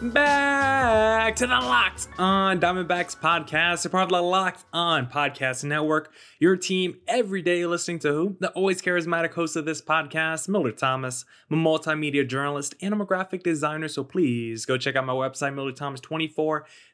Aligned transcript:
back 0.00 1.34
to 1.34 1.46
the 1.46 1.54
Locked 1.54 2.08
On 2.18 2.60
Diamondbacks 2.60 3.18
podcast, 3.18 3.84
a 3.84 3.88
part 3.88 4.04
of 4.04 4.10
the 4.10 4.22
Locked 4.22 4.64
On 4.72 5.08
Podcast 5.08 5.64
Network. 5.64 6.12
Your 6.38 6.56
team 6.56 6.98
every 7.08 7.42
day 7.42 7.66
listening 7.66 7.98
to 8.00 8.12
who? 8.12 8.36
The 8.38 8.50
always 8.50 8.80
charismatic 8.80 9.34
host 9.34 9.56
of 9.56 9.64
this 9.64 9.82
podcast, 9.82 10.48
Miller 10.48 10.70
Thomas. 10.70 11.24
I'm 11.50 11.66
a 11.66 11.68
multimedia 11.68 12.24
journalist 12.26 12.76
and 12.80 12.94
I'm 12.94 13.00
a 13.00 13.04
graphic 13.04 13.42
designer, 13.42 13.88
so 13.88 14.04
please 14.04 14.64
go 14.64 14.78
check 14.78 14.94
out 14.94 15.04
my 15.04 15.12
website, 15.12 15.54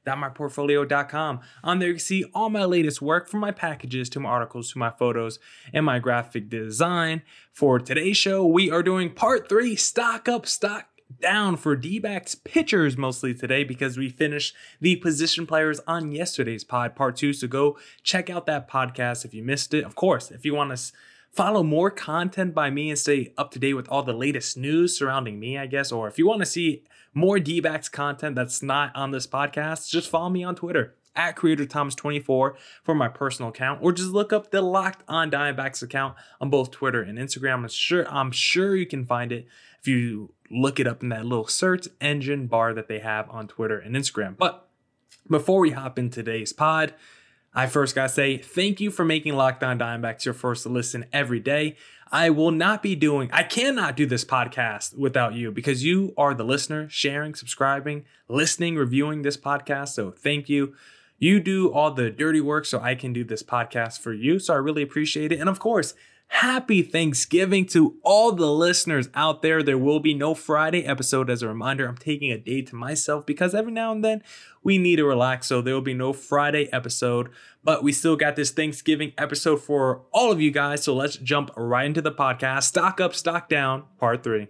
MillerThomas24.myportfolio.com. 0.07 1.41
On 1.63 1.79
there, 1.79 1.89
you 1.89 1.95
can 1.95 2.01
see 2.01 2.25
all 2.33 2.49
my 2.49 2.65
latest 2.65 3.03
work 3.03 3.29
from 3.29 3.41
my 3.41 3.51
packages 3.51 4.09
to 4.11 4.21
my 4.21 4.31
articles 4.31 4.73
to 4.73 4.79
my 4.79 4.89
photos 4.91 5.39
and 5.75 5.85
my 5.85 5.99
graphic 5.99 6.49
design. 6.49 7.21
For 7.53 7.79
today's 7.79 8.17
show, 8.17 8.47
we 8.47 8.71
are 8.71 8.83
doing 8.83 9.13
part 9.13 9.47
three 9.49 9.77
stock 9.77 10.27
up, 10.27 10.47
stock 10.47 10.87
down 11.21 11.57
for 11.57 11.77
D 11.77 11.99
backs 11.99 12.35
pitchers 12.35 12.97
mostly 12.97 13.35
today 13.35 13.65
because 13.65 13.97
we 13.97 14.09
finished 14.09 14.55
the 14.81 14.97
position 14.97 15.47
players 15.47 15.81
on 15.87 16.13
yesterday's 16.13 16.65
pod, 16.65 16.97
part 16.97 17.17
two. 17.17 17.33
So 17.33 17.47
go 17.47 17.79
check 18.03 18.31
out 18.31 18.47
that 18.47 18.69
podcast 18.69 19.25
if 19.25 19.35
you 19.35 19.43
missed 19.43 19.75
it. 19.75 19.85
Of 19.85 19.95
course, 19.95 20.31
if 20.31 20.45
you 20.45 20.55
want 20.55 20.77
to 20.77 20.93
follow 21.31 21.63
more 21.63 21.91
content 21.91 22.55
by 22.55 22.71
me 22.71 22.91
and 22.91 22.99
stay 22.99 23.33
up 23.37 23.51
to 23.51 23.59
date 23.59 23.75
with 23.75 23.89
all 23.89 24.03
the 24.03 24.13
latest 24.13 24.57
news 24.57 24.97
surrounding 24.97 25.39
me, 25.39 25.59
I 25.59 25.67
guess, 25.67 25.93
or 25.93 26.09
if 26.09 26.19
you 26.19 26.27
want 26.27 26.41
to 26.41 26.47
see 26.47 26.85
more 27.13 27.39
D 27.39 27.61
backs 27.61 27.89
content 27.89 28.37
that's 28.37 28.63
not 28.63 28.95
on 28.95 29.11
this 29.11 29.27
podcast, 29.27 29.89
just 29.91 30.09
follow 30.09 30.31
me 30.31 30.45
on 30.45 30.55
Twitter 30.55 30.95
at 31.17 31.37
Creator 31.37 31.67
Thomas 31.67 31.95
24 31.95 32.57
for 32.83 32.95
my 32.95 33.09
personal 33.09 33.51
account, 33.51 33.81
or 33.83 33.93
just 33.93 34.11
look 34.11 34.33
up 34.33 34.51
the 34.51 34.61
Locked 34.61 35.05
On 35.09 35.31
Diamondbacks 35.31 35.83
account 35.83 36.17
on 36.41 36.51
both 36.51 36.71
Twitter 36.71 37.03
and 37.03 37.19
Instagram. 37.19 37.55
I'm 37.55 37.69
sure 37.69 38.09
I'm 38.09 38.33
sure 38.33 38.75
you 38.75 38.87
can 38.87 39.07
find 39.07 39.31
it 39.31 39.47
if 39.81 39.89
you 39.89 40.33
look 40.55 40.79
it 40.79 40.87
up 40.87 41.03
in 41.03 41.09
that 41.11 41.27
little 41.27 41.47
search 41.47 41.89
engine 42.01 42.47
bar 42.47 42.73
that 42.75 42.89
they 42.89 43.01
have 43.01 43.29
on 43.31 43.49
Twitter 43.49 43.79
and 43.79 43.95
Instagram. 43.95 44.37
But 44.37 44.69
before 45.29 45.61
we 45.61 45.71
hop 45.71 45.99
in 45.99 46.11
today's 46.11 46.53
pod, 46.53 46.95
I 47.55 47.67
first 47.67 47.95
gotta 47.95 48.09
say 48.09 48.39
thank 48.39 48.81
you 48.81 48.91
for 48.91 49.05
making 49.05 49.35
Locked 49.35 49.63
On 49.63 49.79
Diamondbacks 49.79 50.25
your 50.25 50.35
first 50.35 50.67
listen 50.67 51.07
every 51.13 51.41
day. 51.41 51.77
I 52.11 52.31
will 52.31 52.51
not 52.51 52.83
be 52.83 52.95
doing, 52.95 53.31
I 53.33 53.43
cannot 53.43 53.97
do 53.97 54.07
this 54.07 54.25
podcast 54.25 54.97
without 54.97 55.35
you 55.35 55.51
because 55.51 55.85
you 55.85 56.15
are 56.17 56.35
the 56.35 56.45
listener, 56.45 56.89
sharing, 56.89 57.35
subscribing, 57.35 58.05
listening, 58.29 58.77
reviewing 58.77 59.23
this 59.23 59.37
podcast. 59.37 59.89
So 59.91 60.11
thank 60.11 60.49
you. 60.49 60.75
You 61.19 61.41
do 61.41 61.73
all 61.73 61.91
the 61.91 62.11
dirty 62.11 62.41
work 62.41 62.67
so 62.67 62.81
I 62.81 62.95
can 62.95 63.13
do 63.13 63.25
this 63.25 63.43
podcast 63.43 64.01
for 64.01 64.13
you. 64.13 64.39
So 64.39 64.53
I 64.55 64.59
really 64.59 64.83
appreciate 64.83 65.33
it. 65.33 65.41
And 65.41 65.49
of 65.49 65.59
course, 65.59 65.95
Happy 66.29 66.83
Thanksgiving 66.83 67.65
to 67.67 67.97
all 68.03 68.33
the 68.33 68.51
listeners 68.51 69.09
out 69.15 69.41
there. 69.41 69.63
There 69.63 69.79
will 69.79 70.01
be 70.01 70.15
no 70.15 70.35
Friday 70.35 70.85
episode 70.85 71.31
as 71.31 71.43
a 71.43 71.49
reminder. 71.49 71.87
I'm 71.87 71.97
taking 71.97 72.33
a 72.33 72.39
day 72.39 72.61
to 72.63 72.75
myself 72.75 73.25
because 73.25 73.55
every 73.55 73.73
now 73.73 73.93
and 73.93 74.05
then 74.05 74.23
we 74.63 74.77
need 74.79 74.97
to 74.97 75.05
relax. 75.05 75.47
So 75.47 75.63
there 75.63 75.75
will 75.75 75.81
be 75.81 75.95
no 75.95 76.13
Friday 76.13 76.69
episode, 76.73 77.31
but 77.63 77.85
we 77.85 77.93
still 77.93 78.17
got 78.17 78.37
this 78.37 78.51
Thanksgiving 78.51 79.13
episode 79.17 79.63
for 79.63 80.03
all 80.13 80.33
of 80.33 80.41
you 80.41 80.51
guys. 80.51 80.83
So 80.83 80.95
let's 80.95 81.17
jump 81.17 81.51
right 81.57 81.87
into 81.87 82.03
the 82.03 82.13
podcast. 82.13 82.65
Stock 82.65 83.01
up, 83.01 83.15
stock 83.15 83.49
down, 83.49 83.85
part 83.99 84.25
three. 84.25 84.49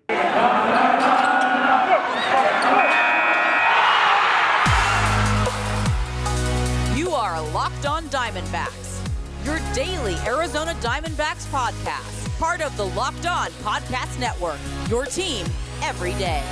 Daily 9.75 10.15
Arizona 10.25 10.73
Diamondbacks 10.75 11.51
podcast, 11.51 12.39
part 12.39 12.61
of 12.61 12.77
the 12.77 12.87
Locked 12.87 13.27
On 13.27 13.49
Podcast 13.65 14.21
Network, 14.21 14.61
your 14.89 15.05
team 15.05 15.45
every 15.83 16.13
day. 16.13 16.45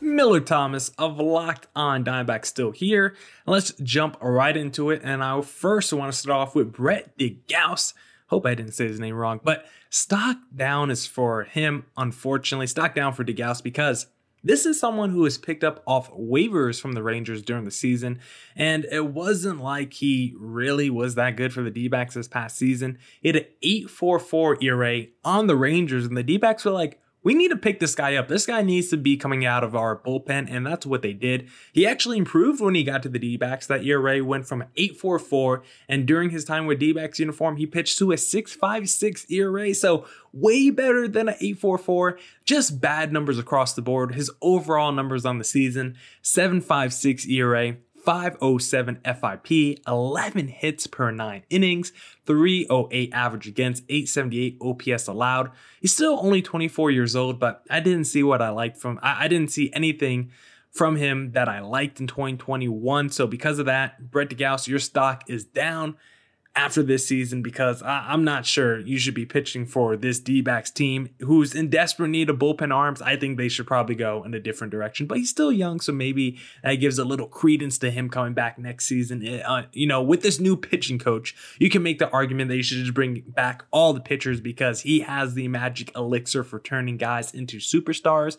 Miller 0.00 0.40
Thomas 0.40 0.88
of 0.96 1.18
Locked 1.18 1.66
On 1.76 2.02
Diamondbacks 2.02 2.46
still 2.46 2.70
here. 2.70 3.14
Let's 3.46 3.72
jump 3.82 4.16
right 4.22 4.56
into 4.56 4.88
it. 4.88 5.02
And 5.04 5.22
I 5.22 5.38
first 5.42 5.92
want 5.92 6.10
to 6.10 6.18
start 6.18 6.48
off 6.48 6.54
with 6.54 6.72
Brett 6.72 7.18
de 7.18 7.38
Geus. 7.46 7.92
Hope 8.28 8.46
I 8.46 8.54
didn't 8.54 8.72
say 8.72 8.88
his 8.88 8.98
name 8.98 9.14
wrong, 9.14 9.40
but 9.44 9.66
stock 9.90 10.38
down 10.54 10.90
is 10.90 11.06
for 11.06 11.44
him, 11.44 11.84
unfortunately. 11.98 12.66
Stock 12.66 12.94
down 12.94 13.12
for 13.12 13.24
de 13.24 13.34
Geus 13.34 13.62
because 13.62 14.06
this 14.46 14.64
is 14.64 14.78
someone 14.78 15.10
who 15.10 15.20
was 15.20 15.38
picked 15.38 15.64
up 15.64 15.82
off 15.86 16.10
waivers 16.12 16.80
from 16.80 16.92
the 16.92 17.02
Rangers 17.02 17.42
during 17.42 17.64
the 17.64 17.70
season, 17.70 18.20
and 18.54 18.84
it 18.90 19.06
wasn't 19.06 19.60
like 19.60 19.94
he 19.94 20.34
really 20.38 20.88
was 20.88 21.16
that 21.16 21.36
good 21.36 21.52
for 21.52 21.62
the 21.62 21.70
D 21.70 21.88
backs 21.88 22.14
this 22.14 22.28
past 22.28 22.56
season. 22.56 22.98
He 23.20 23.28
had 23.28 23.36
an 23.36 23.46
8.44 23.62 24.62
ERA 24.62 25.06
on 25.24 25.48
the 25.48 25.56
Rangers, 25.56 26.06
and 26.06 26.16
the 26.16 26.22
D 26.22 26.36
backs 26.36 26.64
were 26.64 26.70
like, 26.70 27.00
we 27.26 27.34
need 27.34 27.48
to 27.48 27.56
pick 27.56 27.80
this 27.80 27.96
guy 27.96 28.14
up. 28.14 28.28
This 28.28 28.46
guy 28.46 28.62
needs 28.62 28.86
to 28.90 28.96
be 28.96 29.16
coming 29.16 29.44
out 29.44 29.64
of 29.64 29.74
our 29.74 29.96
bullpen, 29.96 30.46
and 30.48 30.64
that's 30.64 30.86
what 30.86 31.02
they 31.02 31.12
did. 31.12 31.48
He 31.72 31.84
actually 31.84 32.18
improved 32.18 32.60
when 32.60 32.76
he 32.76 32.84
got 32.84 33.02
to 33.02 33.08
the 33.08 33.18
D 33.18 33.36
backs. 33.36 33.66
That 33.66 33.84
ERA 33.84 34.22
went 34.22 34.46
from 34.46 34.62
8.44, 34.78 35.62
and 35.88 36.06
during 36.06 36.30
his 36.30 36.44
time 36.44 36.66
with 36.66 36.78
D 36.78 36.92
backs 36.92 37.18
uniform, 37.18 37.56
he 37.56 37.66
pitched 37.66 37.98
to 37.98 38.12
a 38.12 38.14
6.56 38.14 39.28
ERA. 39.28 39.74
So, 39.74 40.06
way 40.32 40.70
better 40.70 41.08
than 41.08 41.28
an 41.28 41.34
8.44. 41.42 42.16
Just 42.44 42.80
bad 42.80 43.12
numbers 43.12 43.40
across 43.40 43.74
the 43.74 43.82
board. 43.82 44.14
His 44.14 44.30
overall 44.40 44.92
numbers 44.92 45.26
on 45.26 45.38
the 45.38 45.44
season 45.44 45.96
7.56 46.22 47.28
ERA, 47.28 47.76
507 48.06 49.00
FIP, 49.04 49.80
11 49.86 50.48
hits 50.48 50.86
per 50.86 51.10
nine 51.10 51.42
innings, 51.50 51.92
308 52.24 53.12
average 53.12 53.48
against, 53.48 53.82
878 53.88 54.58
OPS 54.60 55.08
allowed. 55.08 55.50
He's 55.80 55.92
still 55.92 56.20
only 56.22 56.40
24 56.40 56.92
years 56.92 57.16
old, 57.16 57.40
but 57.40 57.64
I 57.68 57.80
didn't 57.80 58.04
see 58.04 58.22
what 58.22 58.40
I 58.40 58.50
liked 58.50 58.76
from. 58.76 59.00
I, 59.02 59.24
I 59.24 59.28
didn't 59.28 59.50
see 59.50 59.72
anything 59.74 60.30
from 60.70 60.94
him 60.96 61.32
that 61.32 61.48
I 61.48 61.60
liked 61.60 61.98
in 61.98 62.06
2021. 62.06 63.10
So 63.10 63.26
because 63.26 63.58
of 63.58 63.66
that, 63.66 64.10
Brett 64.10 64.28
de 64.28 64.36
Geus, 64.36 64.68
your 64.68 64.78
stock 64.78 65.24
is 65.28 65.44
down 65.44 65.96
after 66.56 66.82
this 66.82 67.06
season 67.06 67.42
because 67.42 67.82
I, 67.82 68.12
am 68.12 68.24
not 68.24 68.46
sure 68.46 68.80
you 68.80 68.98
should 68.98 69.14
be 69.14 69.26
pitching 69.26 69.66
for 69.66 69.94
this 69.94 70.18
D 70.18 70.40
backs 70.40 70.70
team 70.70 71.10
who's 71.20 71.54
in 71.54 71.68
desperate 71.68 72.08
need 72.08 72.30
of 72.30 72.38
bullpen 72.38 72.74
arms. 72.74 73.02
I 73.02 73.16
think 73.16 73.36
they 73.36 73.48
should 73.48 73.66
probably 73.66 73.94
go 73.94 74.24
in 74.24 74.32
a 74.32 74.40
different 74.40 74.70
direction, 74.70 75.06
but 75.06 75.18
he's 75.18 75.28
still 75.28 75.52
young, 75.52 75.80
so 75.80 75.92
maybe 75.92 76.38
that 76.64 76.76
gives 76.76 76.98
a 76.98 77.04
little 77.04 77.28
credence 77.28 77.76
to 77.78 77.90
him 77.90 78.08
coming 78.08 78.32
back 78.32 78.58
next 78.58 78.86
season. 78.86 79.26
Uh, 79.26 79.66
you 79.72 79.86
know, 79.86 80.02
with 80.02 80.22
this 80.22 80.40
new 80.40 80.56
pitching 80.56 80.98
coach, 80.98 81.36
you 81.58 81.68
can 81.68 81.82
make 81.82 81.98
the 81.98 82.10
argument 82.10 82.48
that 82.48 82.56
you 82.56 82.62
should 82.62 82.78
just 82.78 82.94
bring 82.94 83.22
back 83.26 83.64
all 83.70 83.92
the 83.92 84.00
pitchers 84.00 84.40
because 84.40 84.80
he 84.80 85.00
has 85.00 85.34
the 85.34 85.48
magic 85.48 85.94
elixir 85.94 86.42
for 86.42 86.58
turning 86.58 86.96
guys 86.96 87.32
into 87.34 87.58
superstars. 87.58 88.38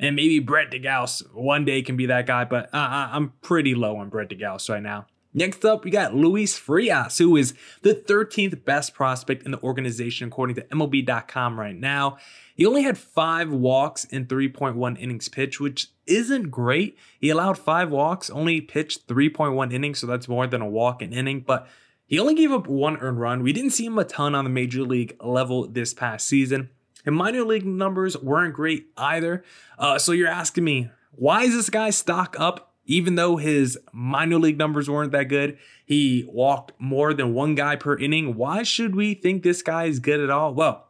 And 0.00 0.16
maybe 0.16 0.38
Brett 0.38 0.70
de 0.70 0.78
Geus 0.78 1.22
one 1.34 1.64
day 1.64 1.82
can 1.82 1.96
be 1.96 2.06
that 2.06 2.26
guy, 2.26 2.44
but 2.44 2.72
uh, 2.72 3.08
I'm 3.12 3.32
pretty 3.42 3.74
low 3.74 3.96
on 3.96 4.08
Brett 4.08 4.28
de 4.28 4.36
Geus 4.36 4.70
right 4.70 4.82
now. 4.82 5.06
Next 5.34 5.64
up, 5.64 5.84
we 5.84 5.90
got 5.90 6.14
Luis 6.14 6.58
Frias, 6.58 7.18
who 7.18 7.36
is 7.36 7.54
the 7.82 7.94
13th 7.94 8.64
best 8.64 8.94
prospect 8.94 9.44
in 9.44 9.50
the 9.50 9.62
organization 9.62 10.28
according 10.28 10.56
to 10.56 10.62
MLB.com 10.62 11.60
right 11.60 11.76
now. 11.76 12.16
He 12.54 12.64
only 12.66 12.82
had 12.82 12.98
five 12.98 13.52
walks 13.52 14.04
in 14.04 14.26
3.1 14.26 14.98
innings 14.98 15.28
pitched, 15.28 15.60
which 15.60 15.88
isn't 16.06 16.50
great. 16.50 16.96
He 17.20 17.30
allowed 17.30 17.58
five 17.58 17.90
walks, 17.90 18.30
only 18.30 18.60
pitched 18.60 19.06
3.1 19.06 19.72
innings, 19.72 19.98
so 19.98 20.06
that's 20.06 20.28
more 20.28 20.46
than 20.46 20.62
a 20.62 20.68
walk 20.68 21.02
an 21.02 21.12
inning, 21.12 21.40
but 21.46 21.68
he 22.06 22.18
only 22.18 22.34
gave 22.34 22.50
up 22.50 22.66
one 22.66 22.96
earned 22.96 23.20
run. 23.20 23.42
We 23.42 23.52
didn't 23.52 23.72
see 23.72 23.84
him 23.84 23.98
a 23.98 24.04
ton 24.04 24.34
on 24.34 24.44
the 24.44 24.50
major 24.50 24.82
league 24.82 25.14
level 25.22 25.68
this 25.68 25.92
past 25.92 26.26
season. 26.26 26.70
And 27.04 27.14
minor 27.14 27.44
league 27.44 27.66
numbers 27.66 28.16
weren't 28.16 28.54
great 28.54 28.88
either. 28.96 29.44
Uh, 29.78 29.98
so 29.98 30.12
you're 30.12 30.26
asking 30.26 30.64
me, 30.64 30.90
why 31.12 31.42
is 31.42 31.54
this 31.54 31.68
guy 31.68 31.90
stock 31.90 32.34
up 32.38 32.67
even 32.88 33.14
though 33.14 33.36
his 33.36 33.78
minor 33.92 34.38
league 34.38 34.58
numbers 34.58 34.90
weren't 34.90 35.12
that 35.12 35.28
good, 35.28 35.58
he 35.86 36.24
walked 36.26 36.72
more 36.80 37.14
than 37.14 37.34
one 37.34 37.54
guy 37.54 37.76
per 37.76 37.96
inning. 37.96 38.34
Why 38.34 38.64
should 38.64 38.96
we 38.96 39.14
think 39.14 39.42
this 39.42 39.62
guy 39.62 39.84
is 39.84 40.00
good 40.00 40.18
at 40.18 40.30
all? 40.30 40.52
Well, 40.54 40.86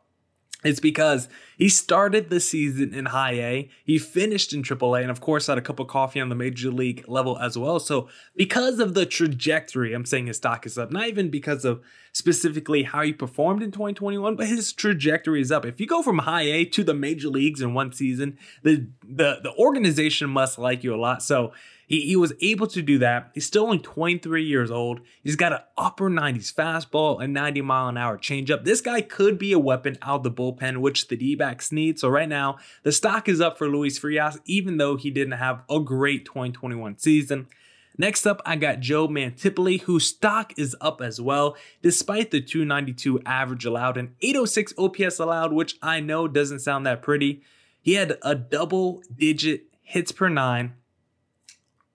It's 0.65 0.81
because 0.81 1.29
he 1.56 1.69
started 1.69 2.31
the 2.31 2.41
season 2.41 2.93
in 2.93 3.06
high 3.06 3.35
A, 3.35 3.71
he 3.85 3.97
finished 3.97 4.53
in 4.53 4.65
triple 4.65 4.97
A, 4.97 5.03
and 5.03 5.11
of 5.11 5.21
course 5.21 5.47
had 5.47 5.56
a 5.56 5.61
cup 5.61 5.79
of 5.79 5.87
coffee 5.87 6.21
on 6.21 6.31
the 6.31 6.35
major 6.35 6.73
league 6.73 7.05
level 7.06 7.39
as 7.39 7.56
well. 7.56 7.79
So, 7.79 8.09
because 8.35 8.81
of 8.81 8.94
the 8.94 9.06
trajectory, 9.06 9.93
I'm 9.93 10.05
saying 10.05 10.27
his 10.27 10.39
stock 10.39 10.67
is 10.67 10.77
up, 10.77 10.91
not 10.91 11.06
even 11.06 11.31
because 11.31 11.65
of 11.65 11.81
specifically 12.12 12.83
how 12.83 13.03
he 13.03 13.12
performed 13.12 13.62
in 13.62 13.71
2021, 13.71 14.35
but 14.35 14.49
his 14.49 14.73
trajectory 14.73 15.41
is 15.41 15.53
up. 15.53 15.65
If 15.65 15.79
you 15.81 15.87
go 15.87 16.03
from 16.03 16.19
high 16.19 16.43
A 16.43 16.65
to 16.65 16.83
the 16.83 16.94
major 16.94 17.29
leagues 17.29 17.61
in 17.61 17.73
one 17.73 17.93
season, 17.93 18.37
the 18.65 18.89
the, 19.05 19.39
the 19.44 19.55
organization 19.56 20.29
must 20.29 20.59
like 20.59 20.83
you 20.83 20.93
a 20.93 20.97
lot. 20.97 21.23
So, 21.23 21.53
he, 21.88 22.02
he 22.02 22.17
was 22.17 22.35
able 22.40 22.67
to 22.69 22.82
do 22.82 22.99
that. 22.99 23.31
He's 23.32 23.46
still 23.46 23.64
only 23.64 23.79
23 23.79 24.44
years 24.44 24.70
old. 24.70 25.00
He's 25.25 25.37
got 25.37 25.55
an 25.55 25.61
upper 25.76 26.11
90s 26.11 26.55
fastball 26.55 27.23
and 27.23 27.32
90 27.32 27.62
mile 27.62 27.88
an 27.88 27.96
hour 27.96 28.19
changeup. 28.19 28.64
This 28.64 28.82
guy 28.82 29.00
could 29.00 29.38
be 29.38 29.52
a 29.52 29.58
weapon 29.58 29.96
out 30.02 30.23
the 30.23 30.31
bullpen, 30.31 30.79
which 30.79 31.08
the 31.08 31.17
D 31.17 31.35
backs 31.35 31.73
need. 31.73 31.99
So 31.99 32.08
right 32.08 32.29
now, 32.29 32.58
the 32.82 32.93
stock 32.93 33.26
is 33.26 33.40
up 33.40 33.56
for 33.56 33.69
Luis 33.69 33.99
Frias, 33.99 34.38
even 34.44 34.76
though 34.76 34.96
he 34.96 35.11
didn't 35.11 35.38
have 35.38 35.62
a 35.70 35.81
great 35.81 36.26
2021 36.26 36.99
season. 36.99 37.49
Next 37.96 38.26
up, 38.26 38.41
I 38.46 38.55
got 38.56 38.81
Joe 38.81 39.08
Mantiply, 39.08 39.81
whose 39.81 40.06
stock 40.06 40.52
is 40.56 40.76
up 40.81 41.00
as 41.00 41.20
well, 41.20 41.56
despite 41.82 42.31
the 42.31 42.41
292 42.41 43.23
average 43.26 43.64
allowed 43.64 43.96
and 43.96 44.14
806 44.20 44.75
OPS 44.79 45.19
allowed, 45.19 45.52
which 45.52 45.76
I 45.82 46.00
know 46.00 46.29
doesn't 46.29 46.61
sound 46.61 46.87
that 46.87 47.02
pretty. 47.02 47.43
He 47.81 47.94
had 47.94 48.19
a 48.23 48.34
double 48.34 49.02
digit 49.17 49.64
hits 49.82 50.12
per 50.12 50.29
nine, 50.29 50.75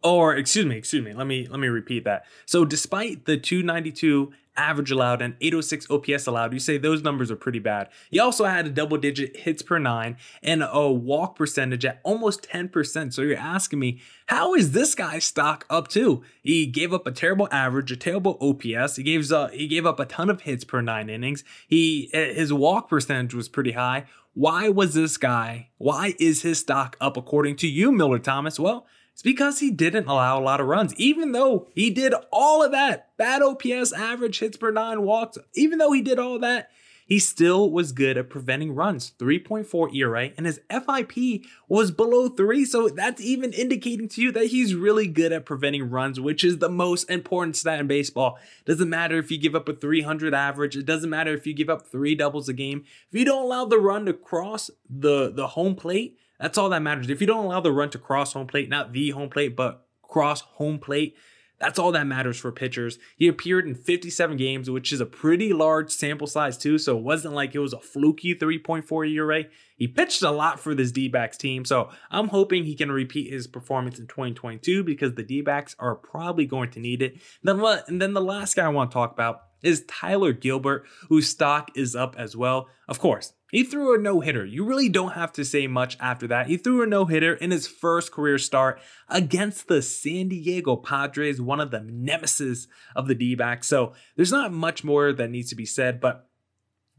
or 0.04 0.36
excuse 0.36 0.66
me, 0.66 0.78
excuse 0.78 1.04
me. 1.04 1.14
Let 1.14 1.28
me 1.28 1.48
let 1.50 1.60
me 1.60 1.68
repeat 1.68 2.04
that. 2.06 2.26
So 2.46 2.66
despite 2.66 3.26
the 3.26 3.38
292 3.38 4.32
average 4.56 4.92
allowed 4.92 5.22
and 5.22 5.36
806 5.42 5.90
OPS 5.90 6.28
allowed, 6.28 6.54
you 6.54 6.60
say 6.60 6.78
those 6.78 7.02
numbers 7.02 7.32
are 7.32 7.36
pretty 7.36 7.60
bad. 7.60 7.90
He 8.12 8.20
also 8.20 8.46
had 8.46 8.68
a 8.68 8.70
double 8.70 8.98
digit 8.98 9.38
hits 9.38 9.62
per 9.62 9.80
nine 9.80 10.18
and 10.42 10.64
a 10.70 10.92
walk 10.92 11.36
percentage 11.36 11.86
at 11.86 12.00
almost 12.04 12.48
10%. 12.50 13.14
So 13.14 13.22
you're 13.22 13.38
asking 13.38 13.80
me, 13.80 14.02
how 14.28 14.54
is 14.54 14.72
this 14.72 14.94
guy's 14.96 15.24
stock 15.24 15.66
up 15.70 15.88
too? 15.88 16.24
He 16.42 16.66
gave 16.66 16.94
up 16.94 17.08
a 17.08 17.12
terrible 17.12 17.48
average, 17.52 17.92
a 17.92 17.98
terrible 17.98 18.38
OPS. 18.42 18.98
He 18.98 19.04
gave 19.04 19.32
uh, 19.32 19.48
he 19.50 19.68
gave 19.68 19.86
up 19.86 20.00
a 20.00 20.06
ton 20.06 20.30
of 20.30 20.42
hits 20.42 20.64
per 20.64 20.82
nine 20.82 21.10
innings. 21.10 21.44
He 21.68 22.10
his 22.14 22.54
walk 22.54 22.90
percentage 22.90 23.34
was 23.34 23.50
pretty 23.50 23.72
high. 23.72 24.06
Why 24.36 24.70
was 24.70 24.96
this 24.96 25.18
guy? 25.18 25.70
Why 25.78 26.16
is 26.20 26.42
his 26.42 26.60
stock 26.60 26.98
up 27.00 27.18
according 27.18 27.56
to 27.58 27.68
you, 27.68 27.92
Miller 27.92 28.18
Thomas? 28.18 28.60
Well, 28.60 28.88
it's 29.13 29.21
because 29.21 29.60
he 29.60 29.69
didn't 29.69 30.07
allow 30.07 30.39
a 30.39 30.44
lot 30.44 30.60
of 30.60 30.68
runs, 30.68 30.95
even 30.95 31.31
though 31.31 31.68
he 31.75 31.89
did 31.92 32.13
all 32.31 32.63
of 32.63 32.71
that. 32.71 33.15
Bad 33.15 33.42
OPS, 33.42 33.94
average 33.94 34.39
hits 34.39 34.57
per 34.57 34.71
nine 34.71 35.04
walks, 35.04 35.38
even 35.54 35.77
though 35.77 35.92
he 35.92 36.01
did 36.01 36.18
all 36.18 36.39
that, 36.39 36.69
he 37.06 37.19
still 37.19 37.69
was 37.69 37.92
good 37.92 38.18
at 38.18 38.30
preventing 38.30 38.74
runs 38.74 39.12
3.4 39.19 39.94
ERA, 39.94 40.31
and 40.38 40.45
his 40.45 40.62
FIP 40.69 41.45
was 41.68 41.92
below 41.92 42.30
three. 42.30 42.65
So 42.65 42.89
that's 42.89 43.21
even 43.21 43.54
indicating 43.54 44.07
to 44.10 44.21
you 44.21 44.31
that 44.31 44.48
he's 44.48 44.74
really 44.74 45.07
good 45.07 45.31
at 45.31 45.45
preventing 45.45 45.89
runs, 45.89 46.19
which 46.19 46.44
is 46.44 46.57
the 46.57 46.69
most 46.69 47.10
important 47.10 47.56
stat 47.56 47.80
in 47.80 47.88
baseball. 47.88 48.39
Doesn't 48.65 48.89
matter 48.89 49.18
if 49.18 49.30
you 49.30 49.38
give 49.38 49.56
up 49.56 49.69
a 49.69 49.74
300 49.74 50.33
average, 50.33 50.75
it 50.75 50.86
doesn't 50.86 51.10
matter 51.10 51.33
if 51.33 51.45
you 51.45 51.54
give 51.54 51.69
up 51.69 51.88
three 51.88 52.15
doubles 52.15 52.50
a 52.50 52.54
game. 52.54 52.83
If 53.12 53.19
you 53.19 53.25
don't 53.25 53.44
allow 53.44 53.65
the 53.65 53.80
run 53.80 54.06
to 54.06 54.13
cross 54.13 54.71
the, 54.89 55.31
the 55.31 55.48
home 55.48 55.75
plate, 55.75 56.18
that's 56.44 56.57
all 56.57 56.68
that 56.69 56.81
matters. 56.81 57.10
If 57.10 57.22
you 57.22 57.28
don't 57.28 57.45
allow 57.45 57.62
the 57.62 57.72
run 57.72 57.90
to 57.92 57.98
cross 57.98 58.34
home 58.34 58.48
plate, 58.48 58.68
not 58.68 58.92
the 58.92 59.12
home 59.12 59.30
plate, 59.30 59.56
but 59.56 59.88
cross 60.01 60.42
home 60.42 60.78
plate, 60.78 61.16
that's 61.57 61.80
all 61.80 61.94
that 61.94 62.06
matters 62.06 62.38
for 62.38 62.51
pitchers. 62.51 63.00
He 63.16 63.30
appeared 63.30 63.66
in 63.66 63.75
57 63.75 64.36
games, 64.36 64.69
which 64.69 64.92
is 64.92 65.00
a 65.00 65.06
pretty 65.06 65.54
large 65.54 65.90
sample 65.90 66.28
size, 66.28 66.57
too. 66.57 66.78
So 66.78 66.98
it 66.98 67.04
wasn't 67.04 67.36
like 67.36 67.56
it 67.56 67.60
was 67.60 67.72
a 67.72 67.80
fluky 67.80 68.36
3.4 68.36 69.10
ERA. 69.10 69.45
He 69.78 69.88
pitched 69.88 70.22
a 70.22 70.31
lot 70.31 70.60
for 70.60 70.75
this 70.75 70.92
D 70.92 71.07
backs 71.07 71.38
team. 71.38 71.63
So 71.63 71.90
I'm 72.12 72.28
hoping 72.28 72.66
he 72.66 72.75
can 72.75 72.92
repeat 72.92 73.31
his 73.31 73.48
performance 73.48 73.98
in 73.98 74.07
2022 74.07 74.84
because 74.84 75.13
the 75.13 75.24
D 75.24 75.39
backs 75.39 75.78
are 75.80 75.96
probably 75.96 76.46
going 76.46 76.72
to 76.72 76.81
need 76.81 77.01
it. 77.01 77.22
And 77.46 78.01
then 78.01 78.13
the 78.13 78.19
last 78.19 78.57
guy 78.57 78.66
I 78.66 78.69
want 78.69 78.92
to 78.92 78.96
talk 78.96 79.13
about 79.13 79.44
is 79.62 79.86
Tyler 79.88 80.34
Gilbert, 80.34 80.84
whose 81.07 81.30
stock 81.30 81.72
is 81.75 81.96
up 81.96 82.16
as 82.18 82.36
well. 82.36 82.68
Of 82.89 83.00
course, 83.00 83.31
he 83.54 83.64
threw 83.64 83.94
a 83.94 84.00
no 84.00 84.20
hitter. 84.20 84.44
You 84.44 84.66
really 84.66 84.90
don't 84.90 85.14
have 85.14 85.32
to 85.34 85.46
say 85.46 85.68
much 85.68 85.96
after 86.00 86.26
that. 86.28 86.48
He 86.48 86.58
threw 86.58 86.82
a 86.82 86.88
no 86.88 87.06
hitter 87.06 87.36
in 87.36 87.52
his 87.52 87.68
first 87.68 88.12
career 88.12 88.40
start 88.40 88.82
against 89.08 89.68
the 89.68 89.84
San 89.84 90.28
Diego 90.30 90.76
Padres, 90.76 91.40
one 91.40 91.60
of 91.60 91.70
the 91.70 91.80
nemesis 91.80 92.68
of 92.96 93.08
the 93.08 93.14
D 93.14 93.36
backs. 93.36 93.68
So 93.68 93.94
there's 94.16 94.32
not 94.32 94.52
much 94.52 94.84
more 94.84 95.14
that 95.14 95.30
needs 95.30 95.50
to 95.50 95.56
be 95.56 95.68
said, 95.68 96.02
but 96.02 96.28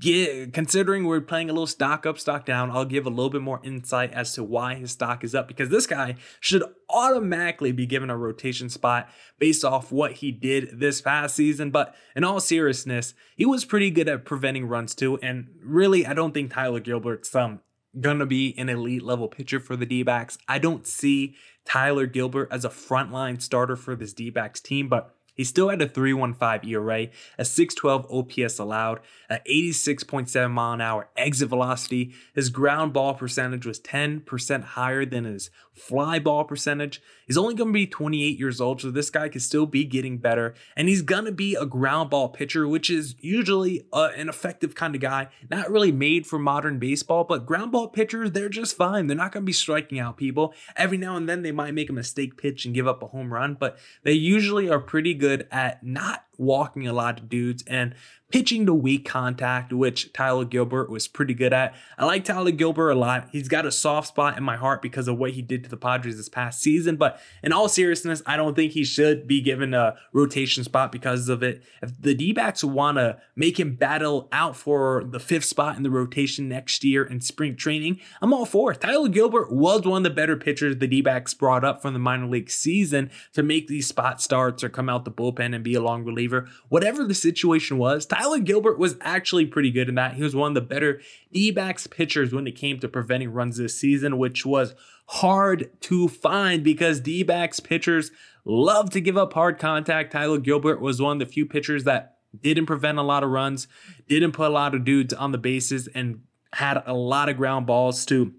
yeah, 0.01 0.47
considering 0.53 1.07
we're 1.07 1.21
playing 1.21 1.51
a 1.51 1.53
little 1.53 1.67
stock 1.67 2.07
up, 2.07 2.21
stock 2.21 2.47
down, 2.47 2.71
I'll 2.71 2.85
give 2.85 3.07
a 3.07 3.11
little 3.11 3.31
bit 3.31 3.43
more 3.43 3.61
insight 3.65 4.13
as 4.13 4.33
to 4.35 4.45
why 4.45 4.77
his 4.77 4.93
stock 4.93 5.25
is 5.25 5.35
up 5.35 5.49
because 5.49 5.71
this 5.71 5.89
guy 5.89 6.15
should 6.39 6.63
automatically 6.95 7.73
be 7.73 7.87
given 7.87 8.09
a 8.09 8.17
rotation 8.17 8.71
spot 8.71 9.09
based 9.39 9.65
off 9.65 9.91
what 9.93 10.13
he 10.13 10.31
did 10.31 10.79
this 10.79 11.01
past 11.01 11.35
season. 11.35 11.71
But 11.71 11.95
in 12.15 12.25
all 12.25 12.41
seriousness, 12.41 13.15
he 13.37 13.45
was 13.45 13.65
pretty 13.65 13.91
good 13.91 14.09
at 14.09 14.25
preventing 14.25 14.67
runs 14.67 14.95
too. 14.95 15.19
And 15.19 15.49
really, 15.63 16.07
I 16.07 16.15
don't 16.15 16.33
think 16.33 16.53
Tyler 16.53 16.81
Gilbert's 16.81 17.35
um, 17.35 17.61
gonna 18.01 18.27
be 18.27 18.55
an 18.57 18.69
elite 18.69 19.03
level 19.03 19.29
pitcher 19.29 19.61
for 19.61 19.77
the 19.77 19.87
D. 19.87 20.05
I 20.49 20.59
don't 20.59 20.87
see 20.87 21.35
Tyler 21.65 22.07
Gilbert 22.07 22.49
as 22.51 22.65
a 22.65 22.71
frontline 22.71 23.43
starter 23.43 23.77
for 23.77 23.97
this 23.97 24.13
D 24.13 24.33
team, 24.63 24.89
but 24.89 25.15
he 25.35 25.43
still 25.43 25.69
had 25.69 25.83
a 25.83 25.89
315 25.89 26.71
ERA, 26.71 27.09
a 27.39 27.45
612 27.45 28.07
OPS 28.11 28.59
allowed, 28.59 29.01
an 29.29 29.41
86.7 29.51 30.51
mile 30.51 30.75
an 30.75 30.81
hour 30.81 31.09
exit 31.17 31.49
velocity. 31.49 32.15
His 32.35 32.51
ground 32.51 32.93
ball 32.93 33.15
percentage 33.15 33.67
was 33.67 33.81
10% 33.81 34.63
higher 34.63 35.05
than 35.05 35.25
his 35.25 35.51
fly 35.75 36.19
ball 36.19 36.45
percentage. 36.45 37.03
He's 37.27 37.37
only 37.37 37.55
going 37.55 37.71
to 37.71 37.75
be 37.75 37.87
28 37.87 38.39
years 38.39 38.61
old, 38.61 38.81
so 38.81 38.91
this 38.91 39.11
guy 39.11 39.29
could 39.29 39.43
still 39.43 39.67
be 39.67 39.85
getting 39.85 40.19
better. 40.19 40.55
And 40.77 40.89
he's 40.89 41.03
going 41.03 41.25
to 41.25 41.33
be 41.33 41.55
a 41.55 41.67
ground 41.67 42.11
ball 42.11 42.29
pitcher, 42.29 42.69
which 42.69 42.91
is 42.91 43.15
usually 43.21 43.87
uh, 43.93 44.11
an 44.17 44.29
effective 44.29 44.75
kind 44.75 44.95
of 44.95 45.01
guy. 45.01 45.29
Not 45.51 45.71
really 45.71 45.93
made 45.93 46.27
for 46.27 46.39
modern 46.39 46.79
baseball, 46.79 47.25
but 47.25 47.47
ground 47.47 47.73
ball 47.73 47.89
pitchers, 47.89 48.33
they're 48.33 48.49
just 48.49 48.77
fine. 48.77 49.07
They're 49.07 49.17
not 49.17 49.33
going 49.33 49.43
to 49.43 49.47
be 49.47 49.53
striking 49.53 49.99
out 49.99 50.17
people. 50.17 50.55
Every 50.77 50.99
now 50.99 51.17
and 51.17 51.29
then 51.29 51.43
they 51.43 51.53
might 51.53 51.75
make 51.75 51.91
a 51.91 51.95
mistake 51.95 52.37
pitch 52.37 52.65
and 52.65 52.75
give 52.75 52.87
up 52.87 53.03
a 53.03 53.09
home 53.09 53.33
run, 53.33 53.55
but 53.55 53.79
they 54.03 54.13
usually 54.13 54.69
are 54.69 54.81
pretty 54.81 55.15
good 55.15 55.47
at 55.51 55.83
not 55.83 56.25
walking 56.39 56.87
a 56.87 56.93
lot 56.93 57.21
of 57.21 57.29
dudes 57.29 57.65
and 57.67 57.95
pitching 58.35 58.67
to 58.67 58.75
weak 58.75 59.05
contact, 59.05 59.73
which 59.73 60.13
Tyler 60.13 60.45
Gilbert 60.45 60.91
was 60.91 61.07
pretty 61.07 61.35
good 61.35 61.53
at. 61.53 61.73
I 61.97 62.05
like 62.05 62.25
Tyler 62.25 62.51
Gilbert 62.51 62.91
a 62.91 62.95
lot. 62.97 63.29
He's 63.31 63.47
got 63.47 63.65
a 63.65 63.71
soft 63.71 64.09
spot 64.09 64.37
in 64.37 64.43
my 64.43 64.57
heart 64.57 64.83
because 64.83 65.07
of 65.07 65.19
what 65.19 65.31
he 65.31 65.41
did 65.41 65.63
to 65.63 65.71
the 65.71 65.77
Padres 65.77 66.17
this 66.17 66.29
past 66.29 66.61
season. 66.61 66.97
But 66.97 67.21
in 67.45 67.53
all 67.53 67.69
seriousness, 67.69 68.23
I 68.27 68.37
don't 68.37 68.57
think 68.57 68.73
he 68.73 68.83
should 68.83 69.29
be 69.29 69.41
given 69.41 69.73
a 69.73 69.95
rotation 70.13 70.65
spot 70.65 70.91
because 70.91 71.29
of 71.29 71.45
it. 71.45 71.63
If 71.81 72.01
the 72.01 72.13
D 72.13 72.33
backs 72.33 72.65
want 72.65 72.99
to 72.99 73.19
make 73.37 73.61
him 73.61 73.77
battle 73.77 74.29
out 74.33 74.57
for 74.57 75.05
the 75.05 75.21
fifth 75.21 75.45
spot 75.45 75.77
in 75.77 75.85
the 75.85 75.91
rotation 75.91 76.49
next 76.49 76.83
year 76.83 77.05
in 77.05 77.21
spring 77.21 77.55
training, 77.55 78.01
I'm 78.21 78.35
all 78.35 78.47
for 78.47 78.73
it. 78.73 78.81
Tyler 78.81 79.09
Gilbert 79.11 79.53
was 79.53 79.83
one 79.83 79.99
of 79.99 80.03
the 80.03 80.11
better 80.11 80.37
pitchers 80.37 80.77
the 80.79 80.89
D 80.89 81.03
backs 81.03 81.35
brought 81.35 81.65
up 81.65 81.81
from 81.81 81.93
the 81.93 82.01
minor 82.01 82.27
league 82.27 82.51
season 82.51 83.13
to 83.35 83.45
make 83.45 83.69
these 83.69 83.87
spot 83.87 84.21
starts 84.21 84.65
or 84.65 84.69
come 84.69 84.89
out 84.89 85.05
the 85.05 85.13
bullpen 85.13 85.55
and 85.55 85.63
be 85.63 85.75
a 85.75 85.81
long 85.81 86.03
reliever. 86.03 86.24
Whatever 86.69 87.05
the 87.05 87.15
situation 87.15 87.79
was, 87.79 88.05
Tyler 88.05 88.35
Tyler 88.35 88.43
Gilbert 88.43 88.79
was 88.81 88.97
actually 89.01 89.47
pretty 89.47 89.71
good 89.71 89.89
in 89.89 89.95
that. 89.95 90.15
He 90.15 90.23
was 90.23 90.35
one 90.35 90.51
of 90.51 90.55
the 90.55 90.61
better 90.61 91.01
D 91.33 91.53
backs 91.53 91.87
pitchers 91.87 92.33
when 92.33 92.47
it 92.49 92.57
came 92.57 92.81
to 92.81 92.89
preventing 92.89 93.33
runs 93.33 93.59
this 93.59 93.79
season, 93.79 94.19
which 94.19 94.45
was 94.45 94.75
hard 95.07 95.71
to 95.83 96.09
find 96.09 96.65
because 96.65 97.01
D 97.01 97.23
backs 97.23 97.61
pitchers 97.61 98.11
love 98.45 98.91
to 98.91 99.01
give 99.01 99.17
up 99.17 99.35
hard 99.35 99.61
contact. 99.61 100.13
Tyler 100.13 100.39
Gilbert 100.39 100.81
was 100.81 101.01
one 101.01 101.21
of 101.21 101.29
the 101.29 101.33
few 101.33 101.47
pitchers 101.47 101.85
that 101.85 102.17
didn't 102.41 102.67
prevent 102.67 102.99
a 102.99 103.03
lot 103.03 103.23
of 103.23 103.31
runs, 103.31 103.69
didn't 104.09 104.33
put 104.33 104.49
a 104.49 104.53
lot 104.53 104.75
of 104.75 104.85
dudes 104.85 105.15
on 105.15 105.31
the 105.31 105.39
bases, 105.39 105.87
and 105.89 106.23
had 106.55 106.83
a 106.87 106.95
lot 106.95 107.29
of 107.29 107.37
ground 107.37 107.67
balls 107.67 108.05
to 108.07 108.33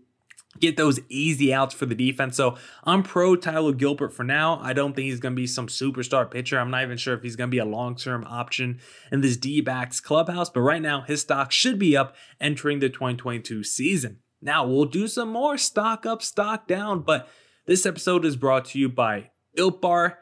get 0.60 0.78
those 0.78 1.00
easy 1.10 1.54
outs 1.54 1.74
for 1.74 1.86
the 1.86 1.96
defense. 1.96 2.38
So 2.38 2.58
I'm 2.84 3.04
pro 3.04 3.36
Tyler 3.36 3.74
Gilbert 3.74 4.14
for 4.14 4.24
now. 4.24 4.60
I 4.62 4.74
don't 4.74 4.96
think 4.96 5.06
he's 5.06 5.20
going 5.20 5.34
to 5.34 5.42
be 5.42 5.48
some 5.48 5.68
superstar 5.68 6.30
pitcher. 6.30 6.60
I'm 6.60 6.72
not 6.72 6.84
even 6.84 6.98
sure 6.98 7.14
if 7.14 7.24
he's 7.24 7.36
going 7.36 7.50
to 7.50 7.56
be 7.56 7.60
a 7.60 7.66
long 7.66 7.96
term 7.96 8.26
option 8.28 8.80
in 9.12 9.22
this 9.22 9.38
D 9.38 9.62
backs 9.62 10.00
clubhouse, 10.00 10.50
but 10.50 10.62
right 10.62 10.82
now 10.82 11.02
his 11.02 11.22
stock 11.22 11.52
should 11.52 11.80
be 11.80 11.96
up 11.98 12.16
entering 12.40 12.80
the 12.80 12.90
2022 12.90 13.64
season. 13.64 14.20
Now 14.42 14.66
we'll 14.66 14.86
do 14.86 15.08
some 15.08 15.30
more 15.30 15.58
stock 15.58 16.06
up, 16.06 16.22
stock 16.22 16.68
down, 16.68 17.02
but 17.02 17.28
this 17.66 17.86
episode 17.86 18.26
is 18.26 18.36
brought 18.36 18.66
to 18.66 18.80
you 18.80 18.90
by 18.90 19.32
Built 19.56 19.82
Bar. 19.82 20.20